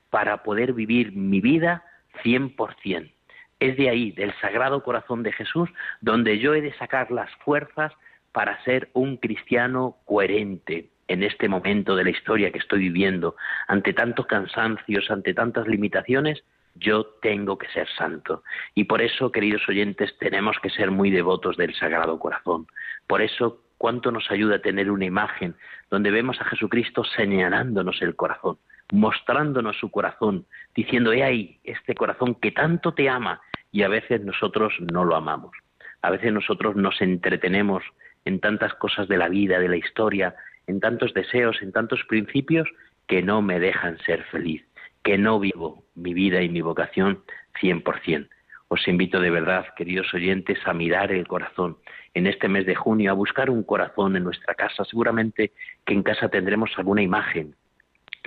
para 0.10 0.44
poder 0.44 0.72
vivir 0.72 1.12
mi 1.12 1.42
vida 1.42 1.84
100%. 2.24 3.12
Es 3.60 3.76
de 3.76 3.90
ahí, 3.90 4.12
del 4.14 4.34
sagrado 4.40 4.82
corazón 4.82 5.24
de 5.24 5.34
Jesús, 5.34 5.70
donde 6.00 6.40
yo 6.40 6.54
he 6.54 6.62
de 6.62 6.74
sacar 6.76 7.12
las 7.12 7.30
fuerzas 7.44 7.92
para 8.32 8.64
ser 8.64 8.90
un 8.94 9.18
cristiano 9.18 9.98
coherente, 10.06 10.90
en 11.10 11.24
este 11.24 11.50
momento 11.50 11.96
de 11.96 12.04
la 12.04 12.12
historia 12.12 12.52
que 12.52 12.60
estoy 12.60 12.80
viviendo, 12.80 13.36
ante 13.68 13.94
tantos 13.94 14.28
cansancios, 14.28 15.10
ante 15.10 15.34
tantas 15.34 15.68
limitaciones, 15.68 16.44
yo 16.76 17.04
tengo 17.22 17.58
que 17.58 17.68
ser 17.70 17.88
santo. 17.98 18.44
Y 18.76 18.84
por 18.84 19.02
eso, 19.02 19.32
queridos 19.32 19.68
oyentes, 19.68 20.16
tenemos 20.20 20.58
que 20.62 20.70
ser 20.70 20.92
muy 20.92 21.10
devotos 21.10 21.58
del 21.58 21.74
Sagrado 21.74 22.20
Corazón. 22.20 22.68
Por 23.08 23.24
eso, 23.24 23.64
cuánto 23.80 24.12
nos 24.12 24.30
ayuda 24.30 24.58
a 24.58 24.62
tener 24.62 24.92
una 24.92 25.06
imagen 25.06 25.56
donde 25.90 26.12
vemos 26.12 26.40
a 26.42 26.46
Jesucristo 26.46 27.04
señalándonos 27.04 28.02
el 28.04 28.16
corazón, 28.16 28.60
mostrándonos 28.92 29.80
su 29.80 29.90
corazón, 29.90 30.46
diciendo, 30.76 31.12
he 31.12 31.24
ahí 31.24 31.60
este 31.64 31.96
corazón 31.96 32.36
que 32.36 32.52
tanto 32.52 32.94
te 32.94 33.10
ama, 33.10 33.42
y 33.72 33.82
a 33.82 33.88
veces 33.88 34.24
nosotros 34.24 34.74
no 34.92 35.06
lo 35.06 35.16
amamos. 35.16 35.58
A 36.04 36.12
veces 36.12 36.32
nosotros 36.32 36.76
nos 36.76 37.02
entretenemos 37.02 37.84
en 38.26 38.40
tantas 38.40 38.74
cosas 38.76 39.08
de 39.08 39.18
la 39.18 39.28
vida, 39.28 39.60
de 39.60 39.70
la 39.70 39.78
historia, 39.78 40.36
en 40.70 40.80
tantos 40.80 41.14
deseos, 41.16 41.62
en 41.62 41.72
tantos 41.72 42.04
principios 42.08 42.70
que 43.08 43.24
no 43.24 43.42
me 43.42 43.60
dejan 43.60 43.98
ser 44.06 44.24
feliz, 44.26 44.64
que 45.04 45.18
no 45.18 45.40
vivo 45.40 45.84
mi 45.96 46.14
vida 46.14 46.44
y 46.44 46.50
mi 46.50 46.62
vocación 46.62 47.24
100%. 47.60 48.30
Os 48.68 48.88
invito 48.88 49.20
de 49.20 49.32
verdad, 49.32 49.66
queridos 49.76 50.14
oyentes, 50.14 50.60
a 50.66 50.74
mirar 50.74 51.12
el 51.12 51.28
corazón 51.28 51.78
en 52.14 52.28
este 52.28 52.48
mes 52.48 52.68
de 52.68 52.76
junio, 52.76 53.10
a 53.10 53.16
buscar 53.16 53.50
un 53.50 53.64
corazón 53.64 54.16
en 54.16 54.24
nuestra 54.24 54.54
casa. 54.54 54.86
Seguramente 54.86 55.54
que 55.86 55.96
en 55.96 56.04
casa 56.04 56.30
tendremos 56.30 56.70
alguna 56.78 57.02
imagen, 57.02 57.56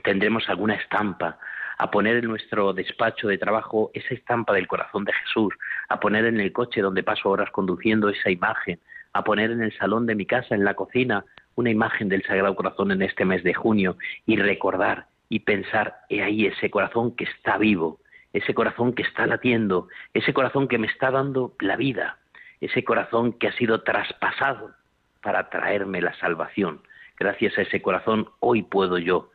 tendremos 0.02 0.48
alguna 0.48 0.74
estampa, 0.74 1.38
a 1.78 1.90
poner 1.92 2.16
en 2.16 2.26
nuestro 2.26 2.72
despacho 2.72 3.28
de 3.28 3.38
trabajo 3.38 3.92
esa 3.94 4.14
estampa 4.14 4.52
del 4.52 4.66
corazón 4.66 5.05
de 5.05 5.12
Jesús, 5.12 5.55
a 5.88 6.00
poner 6.00 6.26
en 6.26 6.40
el 6.40 6.52
coche 6.52 6.81
donde 6.81 7.05
paso 7.05 7.31
horas 7.31 7.50
conduciendo 7.50 8.09
esa 8.09 8.31
imagen, 8.31 8.81
a 9.12 9.22
poner 9.22 9.52
en 9.52 9.62
el 9.62 9.76
salón 9.78 10.07
de 10.07 10.14
mi 10.14 10.26
casa, 10.26 10.55
en 10.55 10.64
la 10.64 10.74
cocina, 10.74 11.24
una 11.55 11.71
imagen 11.71 12.09
del 12.09 12.23
Sagrado 12.23 12.55
Corazón 12.55 12.93
en 12.93 13.03
este 13.03 13.25
mes 13.25 13.43
de 13.43 13.55
junio 13.55 13.97
y 14.27 14.37
recordar 14.37 15.07
y 15.29 15.41
pensar, 15.41 16.01
he 16.09 16.23
ahí 16.23 16.47
ese 16.47 16.71
corazón 16.71 17.17
que 17.17 17.25
está 17.25 17.57
vivo, 17.59 18.01
ese 18.33 18.55
corazón 18.55 18.93
que 18.93 19.03
está 19.03 19.27
latiendo, 19.27 19.88
ese 20.15 20.35
corazón 20.35 20.69
que 20.69 20.79
me 20.79 20.87
está 20.87 21.11
dando 21.11 21.55
la 21.61 21.77
vida, 21.77 22.19
ese 22.61 22.85
corazón 22.85 23.33
que 23.33 23.49
ha 23.49 23.53
sido 23.53 23.83
traspasado 23.83 24.75
para 25.23 25.49
traerme 25.51 26.01
la 26.03 26.15
salvación. 26.19 26.83
Gracias 27.19 27.57
a 27.59 27.62
ese 27.62 27.81
corazón 27.81 28.29
hoy 28.41 28.62
puedo 28.62 28.99
yo 28.99 29.31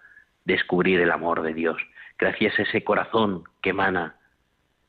descubrir 0.45 0.99
el 0.99 1.11
amor 1.11 1.41
de 1.41 1.53
Dios. 1.53 1.77
Gracias 2.17 2.57
a 2.59 2.63
ese 2.63 2.83
corazón 2.83 3.43
que 3.61 3.71
emana 3.71 4.15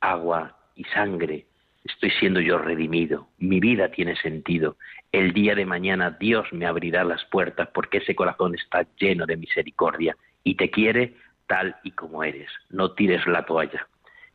agua 0.00 0.56
y 0.74 0.84
sangre 0.84 1.46
estoy 1.92 2.10
siendo 2.10 2.40
yo 2.40 2.58
redimido, 2.58 3.28
mi 3.38 3.60
vida 3.60 3.90
tiene 3.90 4.16
sentido. 4.16 4.76
El 5.12 5.32
día 5.32 5.54
de 5.54 5.66
mañana 5.66 6.16
Dios 6.18 6.46
me 6.52 6.66
abrirá 6.66 7.04
las 7.04 7.24
puertas 7.26 7.68
porque 7.72 7.98
ese 7.98 8.14
corazón 8.14 8.54
está 8.54 8.86
lleno 8.98 9.26
de 9.26 9.36
misericordia 9.36 10.16
y 10.44 10.54
te 10.54 10.70
quiere 10.70 11.14
tal 11.46 11.76
y 11.82 11.92
como 11.92 12.22
eres. 12.22 12.50
No 12.70 12.92
tires 12.92 13.26
la 13.26 13.44
toalla. 13.44 13.86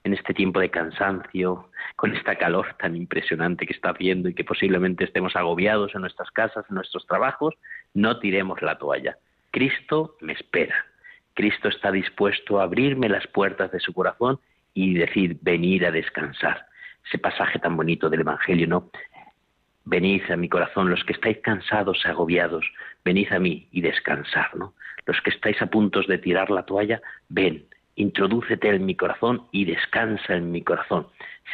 En 0.04 0.14
este 0.14 0.34
tiempo 0.34 0.60
de 0.60 0.70
cansancio, 0.70 1.70
con 1.96 2.14
esta 2.14 2.36
calor 2.36 2.76
tan 2.80 2.96
impresionante 2.96 3.66
que 3.66 3.74
está 3.74 3.92
haciendo 3.92 4.28
y 4.28 4.34
que 4.34 4.44
posiblemente 4.44 5.06
estemos 5.06 5.36
agobiados 5.36 5.96
en 5.96 6.02
nuestras 6.02 6.30
casas, 6.32 6.66
en 6.70 6.76
nuestros 6.76 7.08
trabajos, 7.08 7.56
no 7.94 8.20
tiremos 8.20 8.62
la 8.62 8.78
toalla. 8.78 9.18
Cristo 9.52 10.18
me 10.20 10.34
espera. 10.34 10.76
Cristo 11.36 11.70
está 11.70 11.92
dispuesto 11.92 12.60
a 12.60 12.64
abrirme 12.64 13.08
las 13.08 13.26
puertas 13.28 13.72
de 13.72 13.80
su 13.80 13.94
corazón 13.94 14.40
y 14.74 14.96
decir, 14.96 15.38
venir 15.42 15.86
a 15.86 15.92
descansar 15.92 16.68
ese 17.06 17.18
pasaje 17.18 17.60
tan 17.60 17.76
bonito 17.76 18.10
del 18.10 18.22
Evangelio, 18.22 18.68
¿no? 18.68 18.90
Venid 19.86 20.24
a 20.32 20.38
mi 20.38 20.48
corazón 20.48 20.90
los 20.90 21.04
que 21.04 21.14
estáis 21.14 21.40
cansados 21.40 22.06
agobiados, 22.06 22.66
venid 23.04 23.32
a 23.34 23.40
mí 23.40 23.68
y 23.72 23.82
descansar, 23.82 24.56
¿no? 24.56 24.74
Los 25.06 25.20
que 25.22 25.32
estáis 25.32 25.62
a 25.62 25.68
punto 25.68 26.02
de 26.04 26.18
tirar 26.18 26.50
la 26.50 26.64
toalla, 26.64 27.02
ven, 27.28 27.66
introdúcete 27.96 28.70
en 28.70 28.86
mi 28.86 28.96
corazón 28.96 29.48
y 29.52 29.66
descansa 29.66 30.36
en 30.36 30.52
mi 30.52 30.62
corazón. 30.62 31.08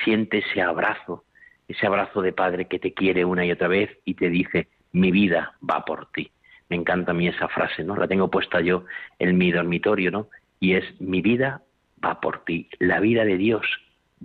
Siente 0.03 0.39
ese 0.39 0.61
abrazo, 0.61 1.23
ese 1.67 1.87
abrazo 1.87 2.21
de 2.21 2.33
Padre 2.33 2.67
que 2.67 2.79
te 2.79 2.93
quiere 2.93 3.25
una 3.25 3.45
y 3.45 3.51
otra 3.51 3.67
vez 3.67 3.89
y 4.05 4.13
te 4.13 4.29
dice, 4.29 4.67
mi 4.91 5.11
vida 5.11 5.55
va 5.67 5.83
por 5.85 6.11
ti. 6.11 6.31
Me 6.69 6.75
encanta 6.75 7.11
a 7.11 7.15
mí 7.15 7.27
esa 7.27 7.47
frase, 7.47 7.83
¿no? 7.83 7.95
La 7.95 8.07
tengo 8.07 8.29
puesta 8.29 8.61
yo 8.61 8.85
en 9.17 9.37
mi 9.37 9.51
dormitorio, 9.51 10.11
¿no? 10.11 10.29
Y 10.59 10.73
es, 10.73 11.01
mi 11.01 11.21
vida 11.21 11.63
va 12.03 12.19
por 12.19 12.43
ti. 12.45 12.69
La 12.77 12.99
vida 12.99 13.25
de 13.25 13.37
Dios 13.37 13.65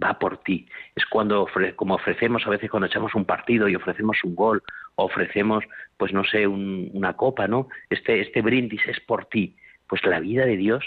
va 0.02 0.18
por 0.18 0.38
ti. 0.38 0.66
Es 0.94 1.04
cuando, 1.06 1.46
como 1.76 1.94
ofrecemos 1.94 2.46
a 2.46 2.50
veces 2.50 2.70
cuando 2.70 2.86
echamos 2.86 3.14
un 3.14 3.24
partido 3.24 3.68
y 3.68 3.76
ofrecemos 3.76 4.22
un 4.24 4.34
gol, 4.34 4.62
ofrecemos, 4.96 5.64
pues 5.96 6.12
no 6.12 6.24
sé, 6.24 6.46
una 6.46 7.14
copa, 7.14 7.46
¿no? 7.46 7.68
Este, 7.90 8.20
este 8.20 8.42
brindis 8.42 8.82
es 8.86 9.00
por 9.00 9.26
ti. 9.26 9.56
Pues 9.86 10.04
la 10.04 10.20
vida 10.20 10.46
de 10.46 10.56
Dios 10.56 10.84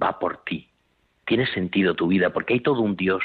va 0.00 0.18
por 0.18 0.44
ti. 0.44 0.68
Tiene 1.26 1.46
sentido 1.46 1.94
tu 1.94 2.08
vida 2.08 2.30
porque 2.30 2.54
hay 2.54 2.60
todo 2.60 2.80
un 2.80 2.96
Dios 2.96 3.22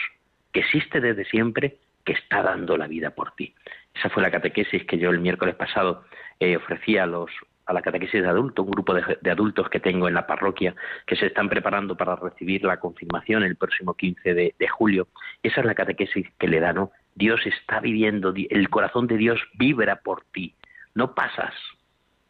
que 0.52 0.60
existe 0.60 1.00
desde 1.00 1.26
siempre 1.26 1.78
que 2.06 2.14
está 2.14 2.44
dando 2.44 2.78
la 2.78 2.88
vida 2.88 3.12
por 3.12 3.32
ti. 3.32 3.56
Esa 3.96 4.10
fue 4.10 4.24
la 4.24 4.32
catequesis 4.32 4.86
que 4.86 4.98
yo 4.98 5.10
el 5.10 5.20
miércoles 5.20 5.56
pasado 5.56 6.04
eh, 6.40 6.58
ofrecía 6.58 7.04
a 7.04 7.08
los 7.08 7.32
a 7.66 7.74
la 7.74 7.82
catequesis 7.82 8.22
de 8.22 8.28
adultos, 8.28 8.66
un 8.66 8.72
grupo 8.72 8.94
de, 8.94 9.32
adultos 9.32 9.70
que 9.70 9.80
tengo 9.80 10.08
en 10.08 10.14
la 10.14 10.28
parroquia 10.28 10.76
que 11.06 11.16
se 11.16 11.28
están 11.28 11.50
preparando 11.50 11.96
para 11.96 12.16
recibir 12.16 12.64
la 12.64 12.80
confirmación 12.80 13.44
el 13.44 13.56
próximo 13.56 13.94
15 13.94 14.34
de, 14.34 14.56
de 14.58 14.68
julio. 14.68 15.08
Esa 15.42 15.62
es 15.62 15.66
la 15.66 15.76
catequesis 15.76 16.28
que 16.38 16.48
le 16.48 16.60
da, 16.60 16.74
¿no? 16.74 16.92
Dios 17.16 17.42
está 17.46 17.80
viviendo, 17.80 18.34
el 18.36 18.70
corazón 18.70 19.08
de 19.08 19.18
Dios 19.18 19.40
vibra 19.54 19.98
por 19.98 20.24
ti. 20.32 20.56
No 20.96 21.16
pasas, 21.16 21.54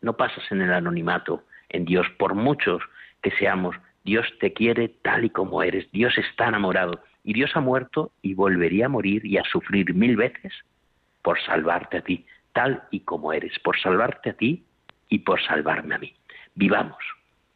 no 0.01 0.17
pasas 0.17 0.43
en 0.51 0.61
el 0.61 0.73
anonimato 0.73 1.43
en 1.69 1.85
Dios, 1.85 2.07
por 2.17 2.35
muchos 2.35 2.81
que 3.21 3.31
seamos. 3.31 3.75
Dios 4.03 4.27
te 4.39 4.53
quiere 4.53 4.89
tal 4.89 5.25
y 5.25 5.29
como 5.29 5.63
eres. 5.63 5.89
Dios 5.91 6.17
está 6.17 6.47
enamorado. 6.47 7.01
Y 7.23 7.33
Dios 7.33 7.51
ha 7.55 7.61
muerto 7.61 8.11
y 8.21 8.33
volvería 8.33 8.87
a 8.87 8.89
morir 8.89 9.25
y 9.25 9.37
a 9.37 9.43
sufrir 9.45 9.93
mil 9.93 10.15
veces 10.17 10.53
por 11.21 11.39
salvarte 11.41 11.97
a 11.97 12.01
ti, 12.01 12.25
tal 12.51 12.83
y 12.91 12.99
como 13.01 13.31
eres, 13.31 13.57
por 13.59 13.79
salvarte 13.79 14.31
a 14.31 14.33
ti 14.33 14.65
y 15.13 15.19
por 15.19 15.39
salvarme 15.43 15.93
a 15.93 15.99
mí. 15.99 16.11
Vivamos 16.55 16.97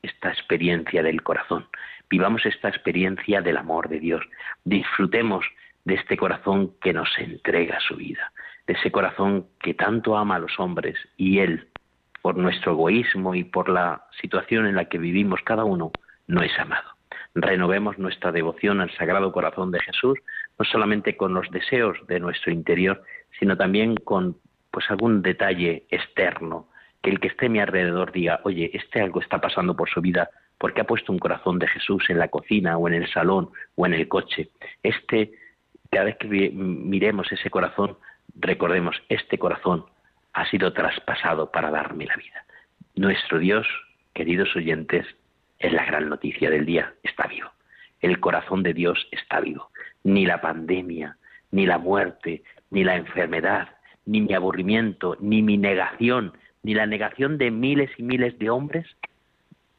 esta 0.04 0.30
experiencia 0.30 1.02
del 1.02 1.24
corazón, 1.24 1.65
vivamos 2.08 2.46
esta 2.46 2.70
experiencia 2.70 3.41
del 3.41 3.58
amor 3.58 3.89
de 3.89 4.00
Dios, 4.00 4.24
disfrutemos 4.63 5.43
de 5.84 5.96
este 5.96 6.17
corazón 6.17 6.74
que 6.82 6.93
nos 6.93 7.10
entrega 7.17 7.80
su 7.80 7.96
vida, 7.96 8.32
de 8.67 8.74
ese 8.74 8.91
corazón 8.91 9.48
que 9.60 9.74
tanto 9.74 10.15
ama 10.15 10.36
a 10.36 10.39
los 10.39 10.60
hombres 10.60 11.00
y 11.17 11.39
Él, 11.39 11.67
por 12.22 12.38
nuestro 12.38 12.74
egoísmo 12.74 13.34
y 13.34 13.43
por 13.43 13.70
la 13.70 14.04
situación 14.22 14.67
en 14.67 14.76
la 14.76 14.86
que 14.86 15.00
vivimos 15.00 15.41
cada 15.43 15.63
uno, 15.63 15.91
no 16.28 16.43
es 16.43 16.52
amado. 16.60 16.91
Renovemos 17.34 17.98
nuestra 17.98 18.32
devoción 18.32 18.82
al 18.82 18.91
Sagrado 18.98 19.32
Corazón 19.32 19.72
de 19.72 19.80
Jesús, 19.80 20.20
no 20.60 20.65
solamente 20.65 21.17
con 21.17 21.34
los 21.34 21.50
deseos 21.50 21.98
de 22.06 22.20
nuestro 22.20 22.52
interior, 22.52 23.02
sino 23.39 23.58
también 23.58 23.96
con 23.96 24.38
pues 24.70 24.91
algún 24.91 25.24
detalle 25.24 25.88
externo 25.89 26.67
que 27.02 27.10
el 27.10 27.20
que 27.20 27.28
esté 27.28 27.48
a 27.48 27.50
mi 27.50 27.60
alrededor 27.60 28.12
diga, 28.12 28.42
oye, 28.44 28.72
este 28.74 29.02
algo 29.02 29.22
está 29.22 29.40
pasando 29.40 29.76
por 29.76 29.90
su 29.90 30.02
vida 30.02 30.30
porque 30.58 30.82
ha 30.82 30.88
puesto 30.88 31.12
un 31.12 31.20
corazón 31.20 31.60
de 31.60 31.68
Jesús 31.68 32.10
en 32.10 32.20
la 32.20 32.30
cocina 32.30 32.78
o 32.78 32.88
en 32.88 32.96
el 32.96 33.12
salón 33.12 33.50
o 33.76 33.86
en 33.86 33.94
el 33.94 34.08
coche. 34.08 34.50
Este, 34.82 35.34
cada 35.92 36.06
vez 36.06 36.18
que 36.18 36.28
miremos 36.52 37.32
ese 37.32 37.50
corazón, 37.50 37.98
recordemos, 38.36 39.02
este 39.10 39.38
corazón 39.38 39.86
ha 40.34 40.50
sido 40.50 40.74
traspasado 40.74 41.52
para 41.52 41.72
darme 41.72 42.06
la 42.06 42.16
vida. 42.16 42.46
Nuestro 42.96 43.40
Dios, 43.40 43.68
queridos 44.14 44.56
oyentes, 44.56 45.06
es 45.60 45.74
la 45.74 45.86
gran 45.86 46.10
noticia 46.10 46.50
del 46.50 46.66
día, 46.66 46.94
está 47.04 47.28
vivo. 47.28 47.50
El 48.02 48.20
corazón 48.20 48.64
de 48.64 48.74
Dios 48.74 49.08
está 49.12 49.40
vivo. 49.40 49.70
Ni 50.04 50.26
la 50.26 50.42
pandemia, 50.42 51.18
ni 51.52 51.66
la 51.66 51.78
muerte, 51.78 52.44
ni 52.70 52.84
la 52.84 52.96
enfermedad, 52.96 53.70
ni 54.06 54.22
mi 54.22 54.34
aburrimiento, 54.34 55.18
ni 55.20 55.42
mi 55.42 55.58
negación, 55.58 56.34
ni 56.63 56.74
la 56.74 56.86
negación 56.86 57.38
de 57.38 57.52
miles 57.52 57.89
y 57.98 58.04
miles 58.04 58.38
de 58.39 58.50
hombres 58.50 58.86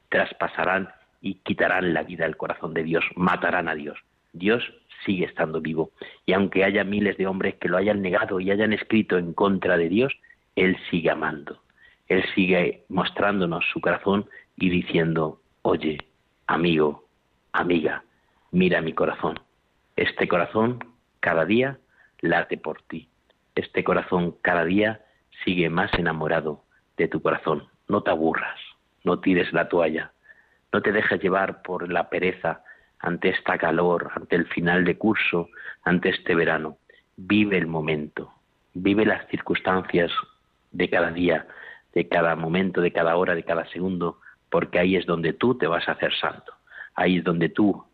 traspasarán 0.08 0.88
y 1.20 1.34
quitarán 1.34 1.92
la 1.92 2.02
vida 2.02 2.24
del 2.24 2.36
corazón 2.36 2.74
de 2.74 2.82
Dios, 2.82 3.04
matarán 3.16 3.68
a 3.68 3.74
Dios. 3.74 3.98
Dios 4.32 4.62
sigue 5.04 5.26
estando 5.26 5.60
vivo. 5.60 5.90
Y 6.26 6.32
aunque 6.32 6.64
haya 6.64 6.84
miles 6.84 7.16
de 7.16 7.26
hombres 7.26 7.56
que 7.56 7.68
lo 7.68 7.76
hayan 7.76 8.02
negado 8.02 8.40
y 8.40 8.50
hayan 8.50 8.72
escrito 8.72 9.18
en 9.18 9.32
contra 9.32 9.76
de 9.76 9.88
Dios, 9.88 10.16
Él 10.56 10.76
sigue 10.90 11.10
amando. 11.10 11.60
Él 12.08 12.24
sigue 12.34 12.84
mostrándonos 12.88 13.64
su 13.72 13.80
corazón 13.80 14.28
y 14.56 14.70
diciendo, 14.70 15.40
oye, 15.62 15.98
amigo, 16.46 17.04
amiga, 17.52 18.02
mira 18.50 18.80
mi 18.80 18.92
corazón. 18.92 19.40
Este 19.96 20.26
corazón 20.26 20.84
cada 21.20 21.44
día 21.44 21.78
late 22.20 22.56
por 22.56 22.82
ti. 22.82 23.08
Este 23.54 23.84
corazón 23.84 24.36
cada 24.42 24.64
día 24.64 25.02
sigue 25.44 25.68
más 25.68 25.92
enamorado 25.94 26.64
de 26.98 27.08
tu 27.08 27.22
corazón. 27.22 27.68
No 27.88 28.02
te 28.02 28.10
aburras, 28.10 28.58
no 29.04 29.20
tires 29.20 29.52
la 29.52 29.68
toalla, 29.68 30.12
no 30.72 30.82
te 30.82 30.92
dejes 30.92 31.22
llevar 31.22 31.62
por 31.62 31.90
la 31.90 32.10
pereza 32.10 32.62
ante 32.98 33.30
esta 33.30 33.56
calor, 33.56 34.10
ante 34.14 34.36
el 34.36 34.46
final 34.48 34.84
de 34.84 34.98
curso, 34.98 35.48
ante 35.84 36.10
este 36.10 36.34
verano. 36.34 36.76
Vive 37.16 37.56
el 37.56 37.66
momento, 37.66 38.32
vive 38.74 39.06
las 39.06 39.26
circunstancias 39.28 40.10
de 40.72 40.90
cada 40.90 41.10
día, 41.10 41.46
de 41.94 42.08
cada 42.08 42.36
momento, 42.36 42.80
de 42.80 42.92
cada 42.92 43.16
hora, 43.16 43.34
de 43.34 43.44
cada 43.44 43.66
segundo, 43.68 44.20
porque 44.50 44.78
ahí 44.78 44.96
es 44.96 45.06
donde 45.06 45.32
tú 45.32 45.56
te 45.56 45.66
vas 45.66 45.88
a 45.88 45.92
hacer 45.92 46.12
santo. 46.14 46.52
Ahí 46.94 47.18
es 47.18 47.24
donde 47.24 47.48
tú, 47.48 47.84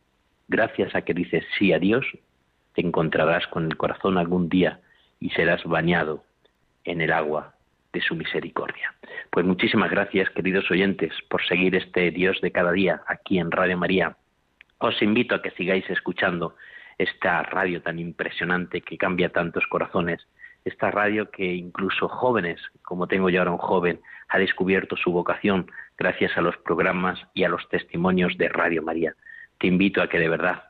gracias 0.49 0.95
a 0.95 1.03
que 1.03 1.15
dices 1.15 1.45
sí 1.59 1.73
a 1.73 1.79
Dios, 1.79 2.07
te 2.75 2.81
encontrarás 2.81 3.47
con 3.49 3.67
el 3.67 3.77
corazón 3.77 4.19
algún 4.19 4.49
día 4.49 4.81
y 5.21 5.31
serás 5.31 5.63
bañado 5.65 6.25
en 6.85 7.01
el 7.01 7.13
agua 7.13 7.54
de 7.95 8.03
su 8.03 8.15
misericordia. 8.15 8.93
Pues 9.31 9.47
muchísimas 9.47 9.91
gracias, 9.91 10.29
queridos 10.31 10.71
oyentes, 10.71 11.13
por 11.31 11.43
seguir 11.47 11.75
este 11.77 12.11
Dios 12.11 12.39
de 12.43 12.51
cada 12.51 12.73
día 12.73 13.01
aquí 13.07 13.39
en 13.39 13.51
Radio 13.51 13.79
María. 13.79 14.17
Os 14.79 15.01
invito 15.01 15.35
a 15.35 15.41
que 15.41 15.53
sigáis 15.53 15.89
escuchando 15.89 16.57
esta 16.99 17.43
radio 17.45 17.81
tan 17.81 17.99
impresionante 17.99 18.83
que 18.83 18.99
cambia 18.99 19.31
tantos 19.31 19.65
corazones, 19.69 20.27
esta 20.65 20.91
radio 20.91 21.31
que 21.31 21.55
incluso 21.55 22.09
jóvenes, 22.09 22.61
como 22.83 23.07
tengo 23.07 23.31
yo 23.31 23.41
ahora 23.41 23.53
un 23.53 23.59
joven, 23.59 24.01
ha 24.29 24.39
descubierto 24.39 24.97
su 24.97 25.13
vocación 25.13 25.71
gracias 25.97 26.37
a 26.37 26.41
los 26.41 26.57
programas 26.59 27.21
y 27.33 27.45
a 27.45 27.49
los 27.49 27.69
testimonios 27.69 28.37
de 28.39 28.49
Radio 28.49 28.83
María. 28.83 29.15
Te 29.59 29.69
invito 29.69 30.03
a 30.03 30.09
que 30.09 30.19
de 30.19 30.29
verdad 30.29 30.65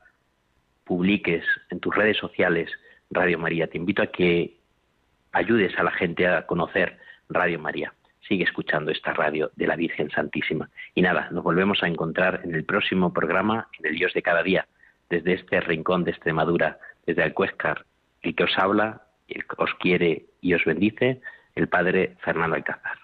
publiques 0.84 1.44
en 1.70 1.80
tus 1.80 1.94
redes 1.94 2.18
sociales 2.18 2.70
Radio 3.10 3.38
María. 3.38 3.66
Te 3.68 3.78
invito 3.78 4.02
a 4.02 4.08
que 4.08 4.58
ayudes 5.32 5.78
a 5.78 5.82
la 5.82 5.90
gente 5.90 6.26
a 6.26 6.46
conocer 6.46 6.98
Radio 7.28 7.58
María. 7.58 7.92
Sigue 8.28 8.44
escuchando 8.44 8.90
esta 8.90 9.12
radio 9.12 9.50
de 9.56 9.66
la 9.66 9.76
Virgen 9.76 10.10
Santísima. 10.10 10.70
Y 10.94 11.02
nada, 11.02 11.28
nos 11.30 11.44
volvemos 11.44 11.82
a 11.82 11.88
encontrar 11.88 12.40
en 12.44 12.54
el 12.54 12.64
próximo 12.64 13.12
programa, 13.12 13.68
en 13.78 13.86
el 13.86 13.96
Dios 13.96 14.14
de 14.14 14.22
cada 14.22 14.42
día, 14.42 14.66
desde 15.10 15.34
este 15.34 15.60
rincón 15.60 16.04
de 16.04 16.12
Extremadura, 16.12 16.78
desde 17.06 17.22
Alcuéscar. 17.22 17.84
El 18.22 18.34
que 18.34 18.44
os 18.44 18.58
habla, 18.58 19.02
os 19.58 19.74
quiere 19.74 20.26
y 20.40 20.54
os 20.54 20.64
bendice, 20.64 21.20
el 21.54 21.68
Padre 21.68 22.16
Fernando 22.20 22.56
Alcázar. 22.56 23.03